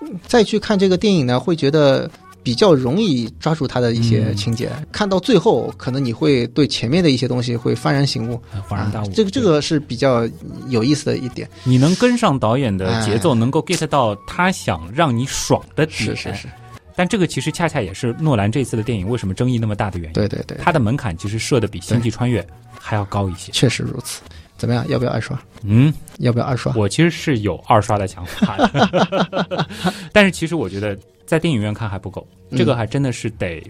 [0.00, 2.10] 嗯再去看这个电影呢，会觉得
[2.44, 4.70] 比较容易抓住他的一些嗯情节。
[4.92, 10.28] 看到最后，可能你会对前面的一些东西会幡然醒悟，呃恍然大悟啊，这个这个是比较
[10.68, 11.48] 有意思的一点。
[11.64, 16.14] 你能跟上导演的节奏，哎能够 get 到他想让你爽的点。
[16.14, 16.48] 是是是，
[16.94, 20.12] 但这个其实恰恰也是诺兰这次的电影为什么争议那么大的原因。
[20.12, 22.42] 对对对，它的门槛其实设的比《星际穿越》
[22.78, 23.50] 还要高一些。
[23.50, 24.20] 确实如此。
[24.56, 24.86] 怎么样？
[24.88, 25.36] 要不要二刷？
[25.64, 26.72] 嗯，要不要二刷？
[26.76, 29.66] 我其实是有二刷的想法的，
[30.12, 30.96] 但是其实我觉得
[31.26, 33.62] 在电影院看还不够，嗯这个还真的是得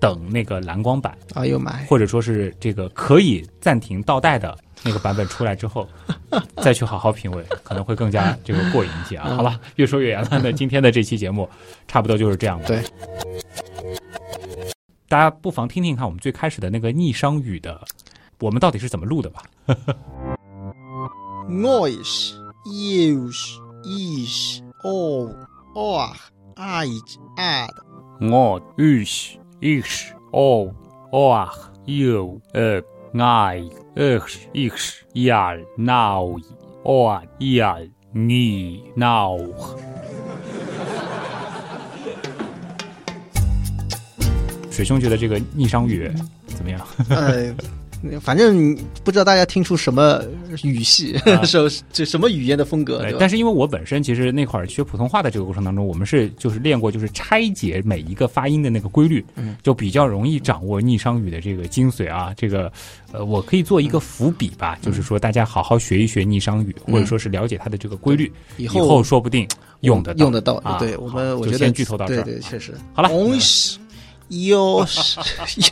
[0.00, 1.72] 等那个蓝光版，哎呦妈！
[1.88, 5.88] 或者说是这个可以暂停倒带的那个版本出来之后，
[6.62, 9.26] 再去好好品味，可能会更加这个过瘾一些啊。
[9.30, 11.48] 嗯好了，越说越远了，那今天的这期节目
[11.88, 12.66] 差不多就是这样了。
[12.66, 12.82] 对。
[15.08, 17.80] 大家不妨听听看我们最开始的那个逆商语的，
[18.40, 19.42] 我们到底是怎么录的吧？
[21.48, 22.32] Nois,
[22.66, 25.28] ius, is, o,
[25.74, 26.10] or,
[26.56, 27.70] age, ad.
[28.20, 30.72] 我 is is o
[31.10, 31.48] or
[31.84, 32.80] you uh
[33.16, 36.36] I x x yar now
[36.84, 39.38] or yar ni now。
[44.70, 46.10] 水兄觉得这个逆商语
[46.46, 46.80] 怎么样？
[47.08, 47.54] 呃，
[48.20, 50.22] 反正不知道大家听出什么
[50.62, 53.16] 语系，啊 什这什么语言的风格，对？
[53.18, 62.32] 但是因为我本身其实那会儿学普通话的这个过程当中，我们是就是练过，就是拆解每一个发音的那个规律，嗯，就比较容易掌握逆商语的这个精髓啊。
[62.36, 62.70] 这个
[63.12, 69.46] 呃，我可以做一个伏笔吧，就是说大家好好学一学逆商语，嗯或者说是了解它的这个规律，以以后说不定
[69.80, 70.54] 用得到用得到。
[70.64, 72.74] 啊对我们，我觉得先剧透到这儿对对，确实。
[72.92, 73.08] 好了
[74.30, 75.16] Ons,
[75.54, 75.68] ios,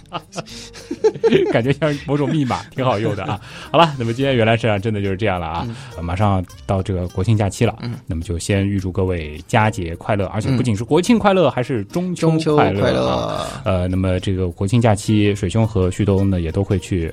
[1.51, 3.41] 感觉像某种密码，挺好用的啊。
[3.71, 13.63] 好了，那么今天原来是真的就是这样了啊，呃马上到这个国庆假期了，嗯那么就先预祝各位佳节快乐，而且嗯不仅是国庆快乐，还是中秋快乐啊。
[13.65, 17.13] 呃，那么这个国庆假期，水兄和旭东呢也都会去，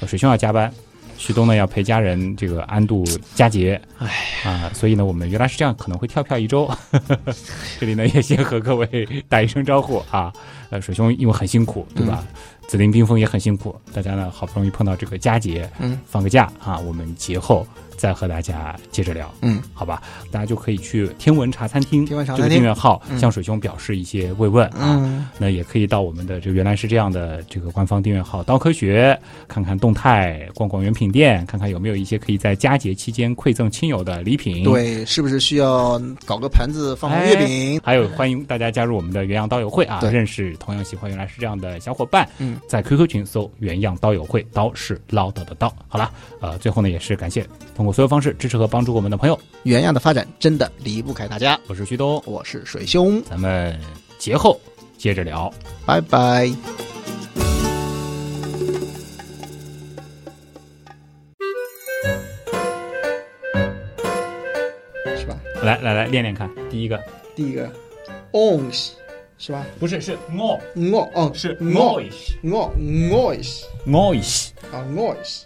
[0.00, 0.72] 呃水兄要加班。
[1.18, 3.04] 旭东呢要陪家人这个安度
[3.34, 4.08] 佳节，哎
[4.42, 6.66] 啊、所以呢我们原来是这样，可能会跳票一周。
[7.78, 10.32] 这里呢也先和各位 打一声招呼啊，
[10.70, 12.24] 呃，水兄因为很辛苦，对吧？
[12.68, 17.66] 紫林冰封也很辛苦，大家呢好不容易碰到这个佳节，嗯，放个假啊，我们节后
[18.00, 20.02] 再和大家接着聊，嗯，好吧？
[20.30, 24.96] 大家就可以去天文茶餐厅这个天文茶餐厅订阅号嗯向水兄表示一些慰问啊。
[24.96, 37.78] 嗯，那也可以到我们的这个原来是这样的这个官方订阅号“刀科学”看看动态，逛逛原品店，看看有没有一些可以在佳节期间馈赠亲友的礼品。，对，是不是需要搞个盘子放放月饼？
[37.84, 42.26] 还有欢迎大家加入我们的原样刀友会啊，认识同样喜欢原来是这样的小伙伴。
[42.38, 45.70] 嗯，在 QQ 群搜“原样刀友会”，刀是唠叨的刀。
[45.86, 47.44] 好了，呃，最后呢也是感谢
[47.74, 51.58] 通过所有方式支持和帮助我们的朋友，原样的发展真的离不开大家。
[51.66, 53.78] 我是旭东，我是水兄，咱们
[54.18, 54.60] 节后
[54.96, 55.52] 接着聊。
[55.86, 56.46] 拜拜。
[65.16, 65.36] 是吧？
[65.62, 67.02] 来来来，练练看，第一个
[67.34, 67.70] 第一个
[68.32, 68.90] ，ons
[69.38, 69.66] 是吧？
[69.78, 70.60] 不是是哦
[71.34, 75.42] 是我 noise 我 noise noise 啊 noise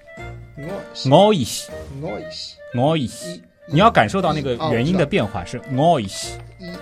[0.56, 1.68] noise noise
[2.00, 6.36] noise noise，你要感受到那个哦元音的变化是 noise。
[6.58, 6.76] 一嗯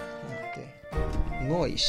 [0.54, 0.64] 对
[1.48, 1.86] noise，